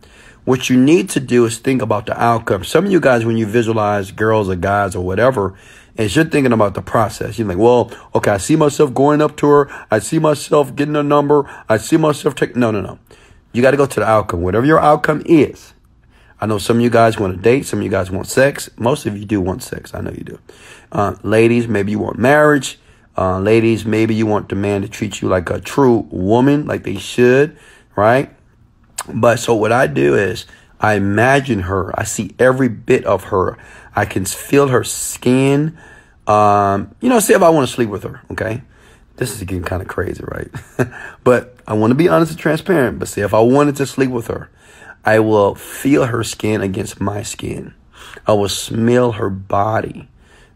What 0.46 0.70
you 0.70 0.78
need 0.78 1.10
to 1.10 1.20
do 1.20 1.46
is 1.46 1.58
think 1.58 1.82
about 1.82 2.06
the 2.06 2.22
outcome. 2.22 2.63
Some 2.63 2.86
of 2.86 2.92
you 2.92 3.02
guys, 3.02 3.26
when 3.26 3.38
you 3.38 3.46
visualize 3.46 4.12
girls 4.12 4.50
or 4.50 4.56
guys 4.56 4.96
or 4.96 5.04
whatever, 5.04 5.56
is 5.98 6.16
you're 6.16 6.26
thinking 6.26 6.54
about 6.54 6.74
the 6.74 6.82
process. 6.82 7.38
You're 7.38 7.48
like, 7.48 7.58
well, 7.58 7.92
okay, 8.16 8.32
I 8.32 8.38
see 8.38 8.56
myself 8.56 8.94
going 8.94 9.22
up 9.22 9.36
to 9.38 9.48
her. 9.48 9.88
I 9.92 10.00
see 10.00 10.20
myself 10.20 10.74
getting 10.76 10.96
a 10.96 11.04
number. 11.04 11.50
I 11.68 11.78
see 11.78 11.98
myself 11.98 12.36
taking, 12.36 12.62
no, 12.62 12.72
no, 12.72 12.82
no. 12.82 13.00
You 13.52 13.62
got 13.62 13.72
to 13.72 13.78
go 13.78 13.86
to 13.86 14.00
the 14.00 14.06
outcome. 14.06 14.42
Whatever 14.42 14.66
your 14.66 14.80
outcome 14.80 15.24
is. 15.26 15.74
I 16.39 16.45
know 16.45 16.58
some 16.58 16.78
of 16.78 16.84
you 16.84 16.89
guys 16.89 17.17
want 17.17 17.36
to 17.36 17.41
date. 17.41 17.65
Some 17.65 17.80
of 17.80 17.86
you 17.86 17.91
guys 17.91 18.12
want 18.12 18.28
sex. 18.28 18.69
Most 18.78 19.06
of 19.06 19.17
you 19.17 19.26
do 19.26 19.41
want 19.41 19.63
sex. 19.63 19.93
I 19.93 20.02
know 20.02 20.12
you 20.12 20.23
do. 20.23 20.39
Uh, 20.91 21.15
ladies, 21.23 21.67
maybe 21.67 21.91
you 21.91 22.00
want 22.00 22.17
marriage. 22.17 22.80
Uh, 23.17 23.39
ladies, 23.39 23.86
maybe 23.86 24.13
you 24.13 24.28
want 24.28 24.50
the 24.50 24.56
man 24.56 24.84
to 24.84 24.88
treat 24.88 25.21
you 25.21 25.28
like 25.28 25.50
a 25.50 25.60
true 25.60 26.08
woman, 26.12 26.67
like 26.67 26.84
they 26.84 26.97
should, 26.97 27.58
right? 27.95 28.32
But 29.12 29.39
so 29.39 29.56
what 29.56 29.71
I 29.71 29.88
do 29.88 30.15
is 30.15 30.45
I 30.80 30.93
imagine 30.93 31.62
her. 31.62 31.97
I 32.00 32.04
see 32.04 32.36
every 32.38 32.69
bit 32.69 33.06
of 33.06 33.26
her. 33.26 33.58
I 33.95 34.06
can 34.06 34.26
feel 34.26 34.67
her 34.67 34.84
skin. 34.84 35.78
Um, 36.28 36.93
you 37.02 37.10
know, 37.10 37.19
say 37.19 37.34
if 37.34 37.41
I 37.41 37.50
want 37.50 37.67
to 37.67 37.73
sleep 37.73 37.89
with 37.89 38.04
her, 38.04 38.21
okay? 38.32 38.62
This 39.15 39.32
is 39.32 39.39
getting 39.39 39.63
kind 39.63 39.82
of 39.82 39.88
crazy, 39.88 40.23
right? 40.23 40.50
but 41.23 41.56
I 41.65 41.73
want 41.73 41.89
to 41.91 41.95
be 41.95 42.08
honest 42.08 42.34
and 42.34 42.39
transparent. 42.39 43.00
But 43.00 43.08
say 43.08 43.21
if 43.21 43.34
I 43.34 43.39
wanted 43.39 43.78
to 43.78 43.88
sleep 43.88 44.12
with 44.12 44.28
her, 44.28 44.52
I 45.08 45.20
will 45.20 45.56
feel 45.56 46.08
her 46.08 46.22
skin 46.22 46.60
against 46.62 47.00
my 47.00 47.24
skin. 47.24 47.74
I 48.28 48.34
will 48.34 48.50
smell 48.50 49.13
her 49.13 49.30
body, 49.30 50.10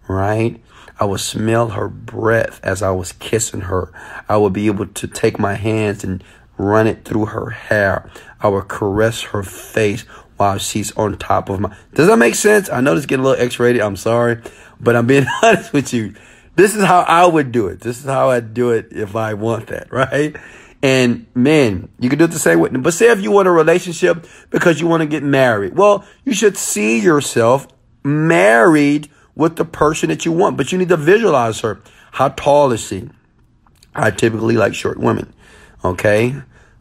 right? 0.10 0.62
I 1.00 1.06
would 1.06 1.22
smell 1.22 1.70
her 1.70 1.88
breath 1.88 2.60
as 2.62 2.82
I 2.82 2.92
was 2.92 3.14
kissing 3.14 3.62
her. 3.62 3.94
I 4.28 4.36
would 4.36 4.52
be 4.52 4.68
able 4.68 4.88
to 4.88 5.08
take 5.08 5.40
my 5.40 5.54
hands 5.54 6.04
and 6.04 6.22
run 6.58 6.86
it 6.86 7.06
through 7.06 7.28
her 7.28 7.52
hair. 7.52 8.12
I 8.42 8.50
would 8.50 8.68
caress 8.68 9.22
her 9.22 9.42
face 9.42 10.02
while 10.36 10.58
she's 10.58 10.92
on 10.98 11.18
top 11.18 11.48
of 11.48 11.62
my. 11.62 11.74
Does 11.94 12.08
that 12.08 12.18
make 12.18 12.36
sense? 12.36 12.70
I 12.70 12.82
know 12.82 12.94
this 12.94 13.06
getting 13.06 13.24
a 13.24 13.30
little 13.30 13.46
X-rated. 13.46 13.82
I'm 13.82 13.96
sorry, 13.96 14.42
but 14.82 14.98
I'm 14.98 15.08
being 15.08 15.28
honest 15.44 15.72
with 15.72 15.94
you. 15.94 16.14
This 16.58 16.76
is 16.76 16.84
how 16.84 17.06
I 17.08 17.26
would 17.26 17.54
do 17.54 17.68
it. 17.68 17.80
This 17.80 18.00
is 18.00 18.06
how 18.06 18.32
I'd 18.32 18.54
do 18.54 18.72
it 18.72 18.90
if 18.92 19.16
I 19.16 19.34
want 19.34 19.68
that, 19.68 19.94
right? 19.94 20.36
And 20.84 21.28
men, 21.36 21.90
you 22.00 22.10
can 22.10 22.18
do 22.18 22.26
it 22.26 22.32
the 22.32 22.40
same 22.40 22.60
way. 22.60 22.70
But 22.70 22.94
say 22.94 23.12
if 23.12 23.22
you 23.22 23.32
want 23.32 23.48
a 23.48 23.52
relationship 23.52 24.26
because 24.50 24.82
you 24.82 24.88
want 24.88 25.02
to 25.02 25.08
get 25.08 25.22
married, 25.22 25.76
well, 25.76 26.06
you 26.26 26.34
should 26.34 26.58
see 26.58 27.00
yourself 27.00 27.68
married 28.04 29.10
with 29.36 29.58
the 29.58 29.66
person 29.66 30.10
that 30.10 30.26
you 30.26 30.32
want, 30.32 30.58
but 30.58 30.72
you 30.72 30.78
need 30.78 30.90
to 30.90 30.98
visualize 30.98 31.60
her. 31.62 31.82
How 32.12 32.30
tall 32.30 32.72
is 32.72 32.88
she? 32.88 33.10
I 33.94 34.12
typically 34.12 34.58
like 34.58 34.74
short 34.74 34.98
women. 34.98 35.34
Okay. 35.84 36.36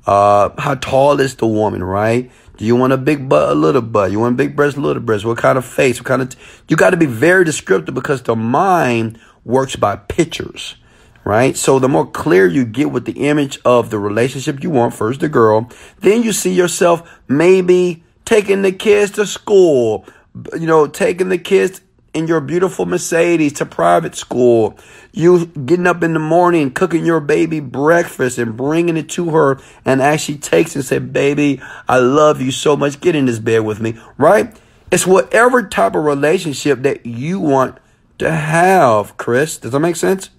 Uh, 0.07 0.51
how 0.59 0.75
tall 0.77 1.21
is 1.21 1.37
the 1.37 1.47
woman, 1.47 1.85
right? 1.85 2.31
Do 2.57 2.65
you 2.65 2.77
want 2.77 2.93
a 2.93 2.99
big 2.99 3.29
butt, 3.29 3.51
a 3.51 3.55
little 3.55 3.83
butt? 3.83 4.11
You 4.11 4.21
want 4.21 4.37
big 4.37 4.57
breast, 4.57 4.77
little 4.77 5.03
breast? 5.03 5.25
What 5.25 5.39
kind 5.39 5.57
of 5.57 5.65
face? 5.65 5.99
What 5.99 6.07
kind 6.07 6.23
of, 6.23 6.31
t- 6.31 6.39
you 6.69 6.77
got 6.77 6.91
to 6.91 6.97
be 6.97 7.07
very 7.07 7.45
descriptive 7.45 7.95
because 7.95 8.23
the 8.23 8.37
mind 8.37 9.19
works 9.45 9.77
by 9.77 9.97
pictures, 9.97 10.77
right? 11.25 11.57
So 11.57 11.79
the 11.79 11.89
more 11.89 12.07
clear 12.07 12.47
you 12.47 12.65
get 12.65 12.91
with 12.91 13.05
the 13.05 13.29
image 13.29 13.59
of 13.65 13.91
the 13.91 13.99
relationship 13.99 14.63
you 14.63 14.71
want, 14.71 14.95
first 14.95 15.21
the 15.21 15.29
girl, 15.29 15.71
then 16.01 16.23
you 16.23 16.33
see 16.33 16.53
yourself 16.53 17.19
maybe 17.29 18.03
taking 18.25 18.63
the 18.63 18.73
kids 18.73 19.13
to 19.13 19.27
school, 19.27 20.07
you 20.55 20.67
know, 20.67 20.87
taking 20.87 21.29
the 21.29 21.39
kids 21.39 21.81
in 22.13 22.27
your 22.27 22.41
beautiful 22.41 22.87
Mercedes 22.87 23.53
to 23.55 23.67
private 23.67 24.15
school. 24.15 24.77
You 25.13 25.47
getting 25.47 25.87
up 25.87 26.03
in 26.03 26.13
the 26.13 26.19
morning, 26.19 26.73
cooking 26.73 27.05
your 27.05 27.21
baby 27.21 27.61
breakfast 27.61 28.39
and 28.39 28.57
bringing 28.57 28.97
it 28.97 29.09
to 29.11 29.31
her. 29.31 29.61
And 29.85 30.21
she 30.21 30.37
takes 30.37 30.75
and 30.75 30.85
say, 30.85 30.99
baby, 30.99 31.61
I 31.89 31.99
love 31.99 32.41
you 32.41 32.51
so 32.51 32.77
much. 32.77 33.01
Get 33.01 33.15
in 33.15 33.27
this 33.27 33.39
bed 33.39 33.61
with 33.61 33.81
me, 33.81 33.99
right? 34.19 34.57
It's 34.91 35.07
whatever 35.07 35.63
type 35.63 35.95
of 35.95 36.05
relationship 36.05 36.83
that 36.83 37.07
you 37.07 37.39
want 37.39 37.79
to 38.19 38.31
have, 38.31 39.17
Chris. 39.17 39.57
Does 39.59 39.73
that 39.73 39.81
make 39.81 39.97
sense? 39.97 40.31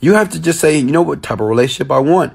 You 0.00 0.14
have 0.14 0.30
to 0.30 0.40
just 0.40 0.60
say, 0.60 0.78
you 0.78 0.92
know 0.92 1.02
what 1.02 1.22
type 1.22 1.40
of 1.40 1.48
relationship 1.48 1.90
I 1.90 1.98
want. 1.98 2.34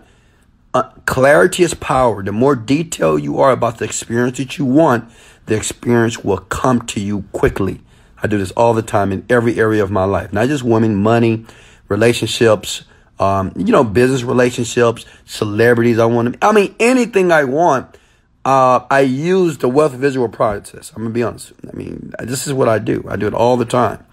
Uh, 0.73 0.84
clarity 1.06 1.63
is 1.63 1.73
power. 1.73 2.23
The 2.23 2.32
more 2.32 2.56
detailed 2.56 3.23
you 3.23 3.39
are 3.39 3.52
about 3.52 3.78
the 3.78 3.86
experience 3.86 4.38
that 4.38 4.58
you 4.58 4.65
want, 4.65 5.10
the 5.45 5.56
experience 5.56 6.23
will 6.23 6.39
come 6.39 6.82
to 6.88 6.99
you 6.99 7.23
quickly. 7.32 7.82
I 8.21 8.28
do 8.28 8.38
this 8.38 8.52
all 8.52 8.73
the 8.73 8.82
time 8.82 9.12
in 9.12 9.26
every 9.30 9.60
area 9.60 9.84
of 9.84 9.91
my 9.91 10.06
life, 10.06 10.34
not 10.34 10.47
just 10.47 10.63
women, 10.63 10.95
money, 10.95 11.45
relationships, 11.89 12.84
um, 13.19 13.54
you 13.56 13.71
know, 13.71 13.84
business 13.84 14.23
relationships, 14.23 15.06
celebrities. 15.26 15.99
I 15.99 16.06
want 16.06 16.34
to, 16.34 16.45
I 16.45 16.52
mean, 16.52 16.76
anything 16.80 17.32
I 17.32 17.43
want. 17.43 17.97
Uh, 18.45 18.86
I 18.91 19.02
use 19.02 19.60
the 19.60 19.69
wealth 19.69 19.93
visual 19.93 20.28
process. 20.28 20.91
I'm 20.95 21.04
gonna 21.04 21.13
be 21.13 21.23
honest. 21.23 21.54
I 21.71 21.73
mean, 21.76 22.13
this 22.19 22.45
is 22.45 22.52
what 22.52 22.67
I 22.67 22.78
do. 22.78 23.06
I 23.08 23.15
do 23.15 23.26
it 23.28 23.34
all 23.34 23.56
the 23.56 23.63
time. 23.63 24.06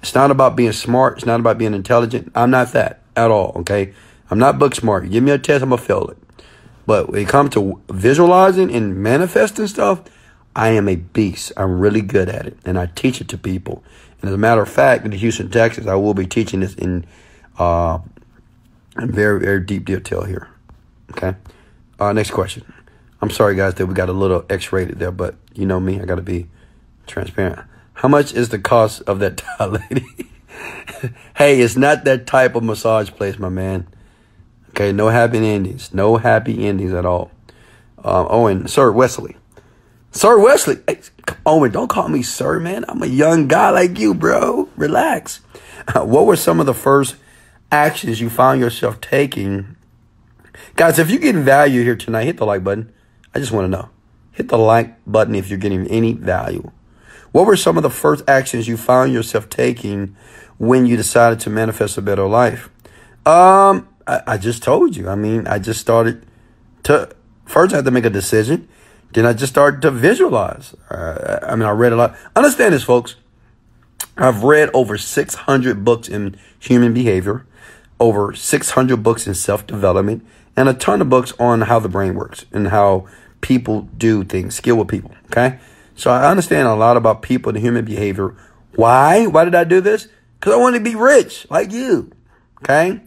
It's 0.00 0.14
not 0.14 0.30
about 0.30 0.56
being 0.56 0.72
smart. 0.72 1.18
It's 1.18 1.26
not 1.26 1.40
about 1.40 1.58
being 1.58 1.74
intelligent. 1.74 2.30
I'm 2.34 2.50
not 2.50 2.72
that 2.72 3.02
at 3.16 3.30
all. 3.30 3.52
Okay. 3.56 3.92
I'm 4.30 4.38
not 4.38 4.58
book 4.58 4.74
smart. 4.74 5.10
Give 5.10 5.22
me 5.22 5.32
a 5.32 5.38
test. 5.38 5.62
I'm 5.62 5.70
gonna 5.70 5.82
fail 5.82 6.08
it. 6.08 6.18
But 6.86 7.10
when 7.10 7.20
it 7.20 7.28
comes 7.28 7.50
to 7.50 7.80
visualizing 7.90 8.72
and 8.74 8.96
manifesting 8.96 9.66
stuff, 9.66 10.02
I 10.56 10.70
am 10.70 10.88
a 10.88 10.96
beast. 10.96 11.52
I'm 11.56 11.78
really 11.78 12.00
good 12.00 12.28
at 12.28 12.46
it, 12.46 12.56
and 12.64 12.78
I 12.78 12.86
teach 12.86 13.20
it 13.20 13.28
to 13.28 13.38
people. 13.38 13.82
And 14.20 14.28
as 14.28 14.34
a 14.34 14.38
matter 14.38 14.62
of 14.62 14.68
fact, 14.68 15.04
in 15.04 15.12
Houston, 15.12 15.50
Texas, 15.50 15.86
I 15.86 15.94
will 15.94 16.14
be 16.14 16.26
teaching 16.26 16.60
this 16.60 16.74
in, 16.74 17.04
uh, 17.58 17.98
in 18.98 19.12
very, 19.12 19.38
very 19.40 19.60
deep 19.60 19.84
detail 19.84 20.24
here. 20.24 20.48
Okay. 21.12 21.36
Uh, 22.00 22.12
next 22.12 22.30
question. 22.30 22.64
I'm 23.20 23.30
sorry, 23.30 23.54
guys, 23.54 23.74
that 23.74 23.86
we 23.86 23.94
got 23.94 24.08
a 24.08 24.12
little 24.12 24.44
X-rated 24.48 24.98
there, 24.98 25.12
but 25.12 25.36
you 25.54 25.66
know 25.66 25.80
me, 25.80 26.00
I 26.00 26.04
got 26.04 26.16
to 26.16 26.22
be 26.22 26.48
transparent. 27.06 27.60
How 27.98 28.06
much 28.06 28.32
is 28.32 28.50
the 28.50 28.60
cost 28.60 29.02
of 29.08 29.18
that 29.18 29.36
tile 29.58 29.70
lady? 29.70 30.06
hey, 31.34 31.60
it's 31.60 31.76
not 31.76 32.04
that 32.04 32.28
type 32.28 32.54
of 32.54 32.62
massage 32.62 33.10
place, 33.10 33.40
my 33.40 33.48
man. 33.48 33.88
Okay, 34.70 34.92
no 34.92 35.08
happy 35.08 35.38
endings. 35.38 35.92
No 35.92 36.16
happy 36.16 36.64
endings 36.64 36.92
at 36.92 37.04
all. 37.04 37.32
Um, 38.04 38.46
and 38.46 38.70
Sir 38.70 38.92
Wesley. 38.92 39.36
Sir 40.12 40.38
Wesley, 40.38 40.76
hey, 40.86 41.00
Owen, 41.44 41.72
don't 41.72 41.88
call 41.88 42.08
me 42.08 42.22
sir, 42.22 42.60
man. 42.60 42.84
I'm 42.88 43.02
a 43.02 43.06
young 43.06 43.48
guy 43.48 43.70
like 43.70 43.98
you, 43.98 44.14
bro. 44.14 44.68
Relax. 44.76 45.40
what 45.92 46.24
were 46.24 46.36
some 46.36 46.60
of 46.60 46.66
the 46.66 46.74
first 46.74 47.16
actions 47.72 48.20
you 48.20 48.30
found 48.30 48.60
yourself 48.60 49.00
taking? 49.00 49.76
Guys, 50.76 51.00
if 51.00 51.10
you're 51.10 51.18
getting 51.18 51.42
value 51.42 51.82
here 51.82 51.96
tonight, 51.96 52.26
hit 52.26 52.36
the 52.36 52.46
like 52.46 52.62
button. 52.62 52.92
I 53.34 53.40
just 53.40 53.50
want 53.50 53.64
to 53.64 53.68
know. 53.68 53.88
Hit 54.30 54.50
the 54.50 54.58
like 54.58 55.04
button 55.04 55.34
if 55.34 55.50
you're 55.50 55.58
getting 55.58 55.88
any 55.88 56.12
value. 56.12 56.70
What 57.32 57.46
were 57.46 57.56
some 57.56 57.76
of 57.76 57.82
the 57.82 57.90
first 57.90 58.24
actions 58.28 58.68
you 58.68 58.76
found 58.76 59.12
yourself 59.12 59.48
taking 59.48 60.16
when 60.58 60.86
you 60.86 60.96
decided 60.96 61.40
to 61.40 61.50
manifest 61.50 61.98
a 61.98 62.02
better 62.02 62.26
life? 62.26 62.70
Um, 63.26 63.88
I, 64.06 64.22
I 64.26 64.38
just 64.38 64.62
told 64.62 64.96
you. 64.96 65.08
I 65.08 65.14
mean, 65.14 65.46
I 65.46 65.58
just 65.58 65.80
started 65.80 66.26
to 66.84 67.10
first 67.44 67.72
I 67.72 67.76
had 67.76 67.84
to 67.84 67.90
make 67.90 68.04
a 68.04 68.10
decision. 68.10 68.68
Then 69.12 69.24
I 69.24 69.32
just 69.32 69.52
started 69.52 69.80
to 69.82 69.90
visualize. 69.90 70.74
Uh, 70.90 71.38
I 71.42 71.56
mean, 71.56 71.66
I 71.66 71.70
read 71.70 71.92
a 71.92 71.96
lot. 71.96 72.16
Understand 72.36 72.74
this, 72.74 72.82
folks. 72.82 73.16
I've 74.16 74.42
read 74.42 74.70
over 74.74 74.98
600 74.98 75.84
books 75.84 76.08
in 76.08 76.36
human 76.58 76.92
behavior, 76.92 77.46
over 78.00 78.34
600 78.34 79.02
books 79.02 79.26
in 79.26 79.34
self 79.34 79.66
development, 79.66 80.26
and 80.56 80.68
a 80.68 80.74
ton 80.74 81.00
of 81.00 81.08
books 81.08 81.32
on 81.38 81.62
how 81.62 81.78
the 81.78 81.88
brain 81.88 82.14
works 82.14 82.44
and 82.52 82.68
how 82.68 83.06
people 83.40 83.82
do 83.96 84.24
things, 84.24 84.56
skill 84.56 84.76
with 84.76 84.88
people. 84.88 85.12
Okay. 85.26 85.58
So 85.98 86.12
I 86.12 86.30
understand 86.30 86.68
a 86.68 86.74
lot 86.76 86.96
about 86.96 87.22
people 87.22 87.50
and 87.50 87.58
human 87.58 87.84
behavior. 87.84 88.36
Why? 88.76 89.26
Why 89.26 89.44
did 89.44 89.56
I 89.56 89.64
do 89.64 89.80
this? 89.80 90.06
Because 90.38 90.54
I 90.54 90.56
want 90.56 90.76
to 90.76 90.80
be 90.80 90.94
rich 90.94 91.44
like 91.50 91.72
you. 91.72 92.12
Okay. 92.62 93.00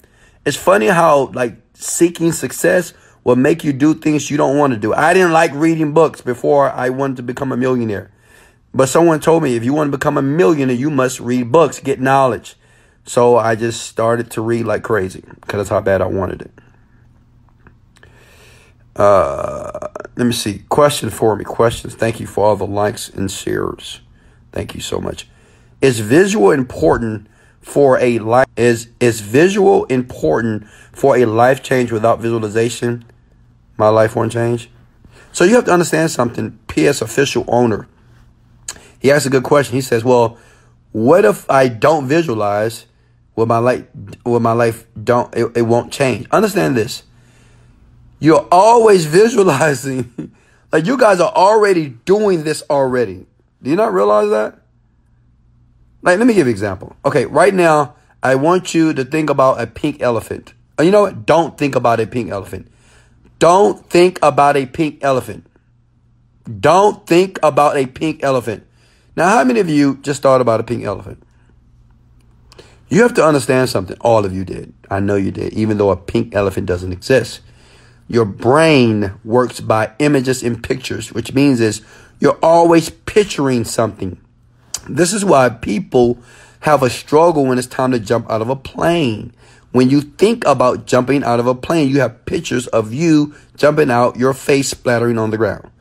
It's 0.46 0.58
funny 0.58 0.88
how 0.88 1.28
like 1.28 1.56
seeking 1.74 2.34
success 2.34 2.94
will 3.24 3.38
make 3.38 3.64
you 3.64 3.72
do 3.72 3.94
things 3.94 4.30
you 4.30 4.36
don't 4.36 4.58
want 4.58 4.74
to 4.74 4.80
do. 4.80 4.94
I 4.94 5.14
didn't 5.14 5.32
like 5.32 5.54
reading 5.54 5.94
books 5.94 6.20
before 6.20 6.70
I 6.70 6.90
wanted 6.90 7.16
to 7.18 7.24
become 7.24 7.54
a 7.54 7.58
millionaire. 7.58 8.12
But 8.74 8.90
someone 8.90 9.22
told 9.22 9.42
me 9.44 9.56
if 9.56 9.64
you 9.64 9.74
want 9.74 9.90
to 9.90 9.98
become 9.98 10.18
a 10.18 10.22
millionaire, 10.22 10.76
you 10.76 10.90
must 10.90 11.22
read 11.22 11.50
books, 11.50 11.80
get 11.80 12.02
knowledge. 12.02 12.56
So 13.06 13.38
I 13.38 13.56
just 13.56 13.84
started 13.84 14.30
to 14.32 14.42
read 14.42 14.66
like 14.66 14.84
crazy 14.84 15.24
because 15.40 15.60
that's 15.60 15.70
how 15.70 15.80
bad 15.80 16.02
I 16.02 16.08
wanted 16.08 16.42
it. 16.42 16.52
Uh, 18.98 19.88
let 20.16 20.26
me 20.26 20.34
see. 20.34 20.64
Question 20.70 21.10
for 21.10 21.36
me. 21.36 21.44
Questions. 21.44 21.96
Thank 21.96 22.20
you 22.20 22.28
for 22.28 22.46
all 22.46 22.56
the 22.56 22.68
likes 22.68 23.10
and 23.10 23.32
shares. 23.32 24.02
Thank 24.52 24.76
you 24.76 24.82
so 24.82 25.00
much. 25.00 25.28
Is 25.82 26.00
visual 26.00 26.52
important 26.52 27.28
for 27.62 27.98
a 28.00 28.20
life? 28.20 28.48
Is 28.58 28.90
is 29.00 29.22
visual 29.22 29.86
important 29.86 30.68
for 30.92 31.18
a 31.18 31.26
life 31.26 31.64
change 31.64 31.92
without 31.92 32.20
visualization? 32.20 33.06
My 33.78 33.88
life 33.88 34.16
won't 34.16 34.32
change. 34.32 34.70
So 35.32 35.46
you 35.46 35.56
have 35.56 35.66
to 35.66 35.74
understand 35.74 36.12
something. 36.12 36.60
PS 36.68 37.02
official 37.02 37.46
owner. 37.48 37.88
He 39.00 39.12
asked 39.12 39.26
a 39.26 39.30
good 39.30 39.44
question. 39.44 39.76
He 39.76 39.82
says, 39.82 40.04
"Well, 40.04 40.38
what 40.92 41.24
if 41.24 41.50
I 41.50 41.70
don't 41.70 42.08
visualize? 42.08 42.86
Will 43.36 43.46
my 43.46 43.60
life? 43.60 43.86
Will 44.26 44.42
my 44.42 44.52
life 44.52 44.86
don't? 45.02 45.34
It, 45.34 45.56
it 45.56 45.62
won't 45.64 45.92
change. 45.94 46.28
Understand 46.32 46.76
this." 46.76 47.04
You're 48.22 48.48
always 48.52 49.06
visualizing. 49.06 50.32
like 50.72 50.86
you 50.86 50.96
guys 50.96 51.20
are 51.20 51.34
already 51.34 51.90
doing 51.90 52.44
this 52.44 52.64
already. 52.70 53.26
Do 53.62 53.70
you 53.70 53.76
not 53.76 53.94
realize 53.94 54.30
that? 54.30 54.60
Like, 56.04 56.20
let 56.20 56.28
me 56.28 56.34
give 56.34 56.48
you 56.48 56.52
an 56.52 56.56
example. 56.56 56.96
Okay, 57.04 57.26
right 57.26 57.54
now, 57.54 57.96
I 58.24 58.36
want 58.36 58.74
you 58.74 58.94
to 58.94 59.04
think 59.04 59.30
about 59.30 59.60
a 59.60 59.68
pink 59.68 60.02
elephant. 60.02 60.54
And 60.78 60.86
you 60.86 60.92
know 60.92 61.02
what? 61.02 61.26
Don't 61.26 61.58
think 61.58 61.76
about 61.76 62.00
a 62.00 62.08
pink 62.08 62.30
elephant. 62.30 62.72
Don't 63.40 63.90
think 63.90 64.20
about 64.22 64.56
a 64.56 64.68
pink 64.68 65.00
elephant. 65.04 65.48
Don't 66.60 67.06
think 67.08 67.40
about 67.42 67.76
a 67.76 67.88
pink 67.88 68.24
elephant. 68.24 68.66
Now, 69.16 69.30
how 69.30 69.44
many 69.44 69.60
of 69.60 69.70
you 69.70 69.98
just 69.98 70.22
thought 70.22 70.42
about 70.42 70.60
a 70.60 70.64
pink 70.64 70.84
elephant? 70.84 71.24
You 72.90 73.02
have 73.02 73.14
to 73.16 73.26
understand 73.26 73.70
something. 73.70 73.98
All 74.02 74.26
of 74.26 74.34
you 74.34 74.46
did. 74.46 74.74
I 74.90 75.00
know 75.00 75.16
you 75.16 75.32
did, 75.32 75.54
even 75.54 75.78
though 75.78 75.90
a 75.90 75.98
pink 75.98 76.36
elephant 76.36 76.68
doesn't 76.68 76.92
exist. 76.92 77.42
Your 78.12 78.26
brain 78.26 79.14
works 79.24 79.62
by 79.62 79.94
images 80.00 80.44
and 80.44 80.62
pictures, 80.62 81.14
which 81.14 81.34
means 81.34 81.62
is 81.62 81.82
you're 82.20 82.38
always 82.44 82.90
picturing 82.90 83.64
something. 83.64 84.20
This 84.90 85.14
is 85.14 85.24
why 85.24 85.48
people 85.48 86.20
have 86.60 86.84
a 86.84 86.90
struggle 86.90 87.46
when 87.46 87.58
it's 87.58 87.68
time 87.68 87.92
to 87.94 88.00
jump 88.00 88.30
out 88.30 88.42
of 88.42 88.50
a 88.50 88.56
plane. 88.58 89.32
When 89.72 89.90
you 89.90 90.02
think 90.02 90.44
about 90.46 90.86
jumping 90.86 91.24
out 91.24 91.40
of 91.40 91.48
a 91.48 91.56
plane, 91.56 91.88
you 91.88 92.02
have 92.02 92.26
pictures 92.26 92.68
of 92.68 92.92
you 92.92 93.34
jumping 93.56 93.90
out, 93.90 94.18
your 94.18 94.34
face 94.34 94.68
splattering 94.68 95.18
on 95.18 95.30
the 95.30 95.38
ground. 95.38 95.72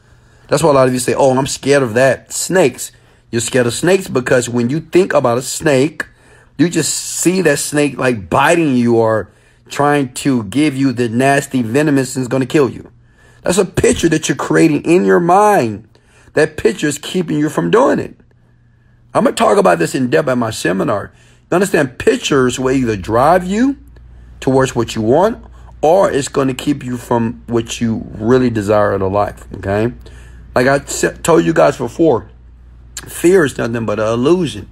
That's 0.47 0.63
why 0.63 0.71
a 0.71 0.75
lot 0.75 0.87
of 0.87 0.95
you 0.95 1.01
say, 1.01 1.15
Oh, 1.15 1.37
I'm 1.37 1.49
scared 1.49 1.83
of 1.83 1.95
that. 1.95 2.33
Snakes. 2.33 2.93
You're 3.33 3.41
scared 3.41 3.67
of 3.67 3.75
snakes 3.75 4.07
because 4.07 4.49
when 4.49 4.71
you 4.71 4.79
think 4.79 5.15
about 5.15 5.39
a 5.39 5.43
snake, 5.43 6.07
you 6.59 6.69
just 6.69 6.95
see 6.95 7.43
that 7.43 7.59
snake 7.59 7.99
like 7.99 8.31
biting 8.31 8.77
you 8.77 8.99
or 8.99 9.33
trying 9.71 10.13
to 10.15 10.45
give 10.45 10.77
you 10.77 10.93
the 10.93 11.09
nasty 11.09 11.63
venomous 11.63 12.17
is 12.17 12.29
going 12.29 12.43
to 12.43 12.47
kill 12.47 12.69
you. 12.69 12.93
That's 13.43 13.59
a 13.59 13.65
picture 13.65 14.09
that 14.09 14.29
you're 14.29 14.37
creating 14.37 14.83
in 14.83 15.05
your 15.05 15.21
mind. 15.21 15.89
That 16.35 16.57
picture 16.57 16.87
is 16.87 16.99
keeping 16.99 17.39
you 17.39 17.49
from 17.49 17.71
doing 17.71 17.99
it. 17.99 18.17
I'm 19.15 19.25
going 19.25 19.35
to 19.35 19.43
talk 19.43 19.59
about 19.59 19.79
this 19.79 19.95
in 19.95 20.11
depth 20.11 20.29
at 20.29 20.39
my 20.39 20.51
seminar. 20.51 21.13
You 21.51 21.55
understand 21.55 21.99
pictures 21.99 22.59
will 22.59 22.71
either 22.71 22.97
drive 22.97 23.45
you 23.45 23.79
towards 24.39 24.75
what 24.75 24.95
you 24.95 25.03
want 25.03 25.45
or 25.83 26.11
it's 26.11 26.29
going 26.29 26.49
to 26.49 26.55
keep 26.55 26.85
you 26.85 26.97
from 26.97 27.43
what 27.47 27.81
you 27.81 28.07
really 28.15 28.51
desire 28.51 28.95
in 28.95 29.01
life. 29.01 29.47
Okay. 29.57 29.93
Like 30.55 30.67
I 30.67 30.79
told 30.79 31.45
you 31.45 31.53
guys 31.53 31.77
before, 31.77 32.31
fear 33.07 33.45
is 33.45 33.57
nothing 33.57 33.87
but 33.87 33.99
an 33.99 34.07
illusion. 34.07 34.69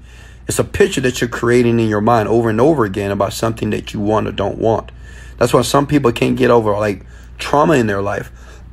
It's 0.49 0.59
a 0.59 0.65
picture 0.65 1.03
that 1.03 1.21
you're 1.21 1.29
creating 1.29 1.79
in 1.79 1.89
your 1.89 2.01
mind 2.01 2.29
over 2.29 2.49
and 2.49 2.61
over 2.61 2.85
again 2.85 3.11
about 3.11 3.35
something 3.35 3.71
that 3.71 3.93
you 3.93 4.01
want 4.01 4.27
or 4.27 4.33
don't 4.33 4.59
want. 4.59 4.91
That's 5.37 5.53
why 5.53 5.63
some 5.63 5.87
people 5.87 6.11
can't 6.11 6.37
get 6.37 6.51
over 6.51 6.73
like 6.73 7.05
trauma 7.37 7.75
in 7.75 7.87
their 7.87 8.03
life 8.03 8.33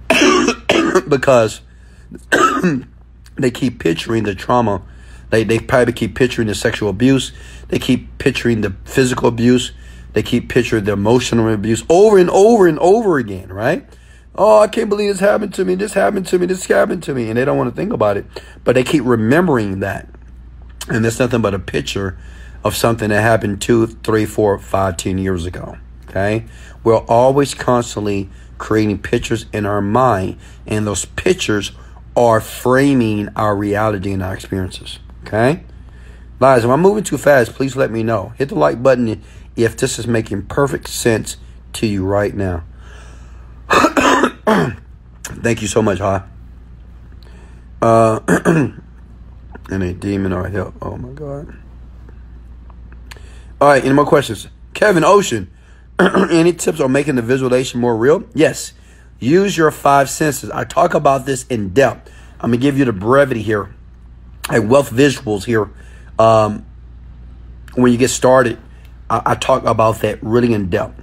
because 1.07 1.61
they 3.35 3.51
keep 3.51 3.79
picturing 3.79 4.23
the 4.23 4.33
trauma. 4.33 4.81
They, 5.29 5.43
they 5.43 5.59
probably 5.59 5.93
keep 5.93 6.15
picturing 6.15 6.47
the 6.47 6.55
sexual 6.55 6.89
abuse. 6.89 7.33
They 7.67 7.79
keep 7.79 8.17
picturing 8.19 8.61
the 8.61 8.75
physical 8.85 9.27
abuse. 9.27 9.73
They 10.13 10.23
keep 10.23 10.47
picturing 10.47 10.85
the 10.85 10.93
emotional 10.93 11.51
abuse 11.53 11.83
over 11.89 12.17
and 12.17 12.29
over 12.29 12.67
and 12.67 12.79
over 12.79 13.17
again, 13.17 13.51
right? 13.51 13.85
Oh, 14.37 14.59
I 14.59 14.67
can't 14.67 14.89
believe 14.89 15.09
this 15.09 15.19
happened 15.19 15.53
to 15.55 15.65
me. 15.65 15.75
This 15.75 15.93
happened 15.93 16.27
to 16.27 16.39
me. 16.39 16.45
This 16.45 16.65
happened 16.65 17.03
to 17.03 17.13
me. 17.13 17.29
And 17.29 17.37
they 17.37 17.45
don't 17.45 17.57
want 17.57 17.69
to 17.69 17.75
think 17.75 17.91
about 17.91 18.17
it. 18.17 18.25
But 18.63 18.75
they 18.75 18.83
keep 18.83 19.03
remembering 19.03 19.79
that. 19.81 20.07
And 20.87 21.03
that's 21.03 21.19
nothing 21.19 21.41
but 21.41 21.53
a 21.53 21.59
picture 21.59 22.17
of 22.63 22.75
something 22.75 23.09
that 23.09 23.21
happened 23.21 23.61
two, 23.61 23.87
three, 23.87 24.25
four, 24.25 24.57
five, 24.59 24.97
ten 24.97 25.17
years 25.17 25.45
ago. 25.45 25.77
Okay? 26.09 26.45
We're 26.83 26.97
always 26.97 27.53
constantly 27.53 28.29
creating 28.57 28.99
pictures 28.99 29.45
in 29.51 29.65
our 29.65 29.81
mind, 29.81 30.37
and 30.65 30.87
those 30.87 31.05
pictures 31.05 31.71
are 32.15 32.39
framing 32.39 33.29
our 33.35 33.55
reality 33.55 34.11
and 34.13 34.23
our 34.23 34.33
experiences. 34.33 34.99
Okay? 35.23 35.63
Guys, 36.39 36.63
if 36.63 36.69
I'm 36.69 36.81
moving 36.81 37.03
too 37.03 37.17
fast, 37.17 37.53
please 37.53 37.75
let 37.75 37.91
me 37.91 38.03
know. 38.03 38.33
Hit 38.37 38.49
the 38.49 38.55
like 38.55 38.81
button 38.81 39.21
if 39.55 39.77
this 39.77 39.97
is 39.97 40.07
making 40.07 40.43
perfect 40.43 40.87
sense 40.87 41.37
to 41.73 41.87
you 41.87 42.05
right 42.05 42.33
now. 42.33 42.63
Thank 45.23 45.61
you 45.61 45.67
so 45.67 45.81
much, 45.81 45.99
Hi. 45.99 46.23
Uh, 47.81 48.71
and 49.69 49.83
a 49.83 49.93
demon 49.93 50.33
or 50.33 50.47
hell. 50.47 50.73
Oh 50.81 50.97
my 50.97 51.09
God. 51.09 51.55
All 53.61 53.69
right, 53.69 53.83
any 53.83 53.93
more 53.93 54.05
questions? 54.05 54.47
Kevin 54.73 55.03
Ocean, 55.03 55.49
any 55.99 56.53
tips 56.53 56.79
on 56.79 56.91
making 56.91 57.15
the 57.15 57.21
visualization 57.21 57.79
more 57.79 57.95
real? 57.95 58.23
Yes. 58.33 58.73
Use 59.19 59.57
your 59.57 59.71
five 59.71 60.09
senses. 60.09 60.51
I 60.51 60.65
talk 60.65 60.93
about 60.93 61.25
this 61.25 61.47
in 61.47 61.69
depth. 61.69 62.11
I'm 62.39 62.51
gonna 62.51 62.57
give 62.57 62.77
you 62.77 62.85
the 62.85 62.93
brevity 62.93 63.41
here. 63.41 63.73
I 64.49 64.59
wealth 64.59 64.91
visuals 64.91 65.45
here. 65.45 65.69
Um, 66.19 66.65
when 67.75 67.91
you 67.91 67.97
get 67.97 68.09
started, 68.09 68.59
I, 69.09 69.21
I 69.25 69.35
talk 69.35 69.63
about 69.65 70.01
that 70.01 70.21
really 70.21 70.53
in 70.53 70.69
depth. 70.69 71.01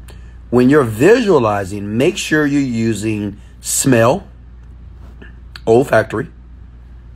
When 0.50 0.68
you're 0.68 0.84
visualizing, 0.84 1.96
make 1.96 2.18
sure 2.18 2.46
you're 2.46 2.60
using 2.60 3.40
smell, 3.60 4.28
olfactory, 5.66 6.28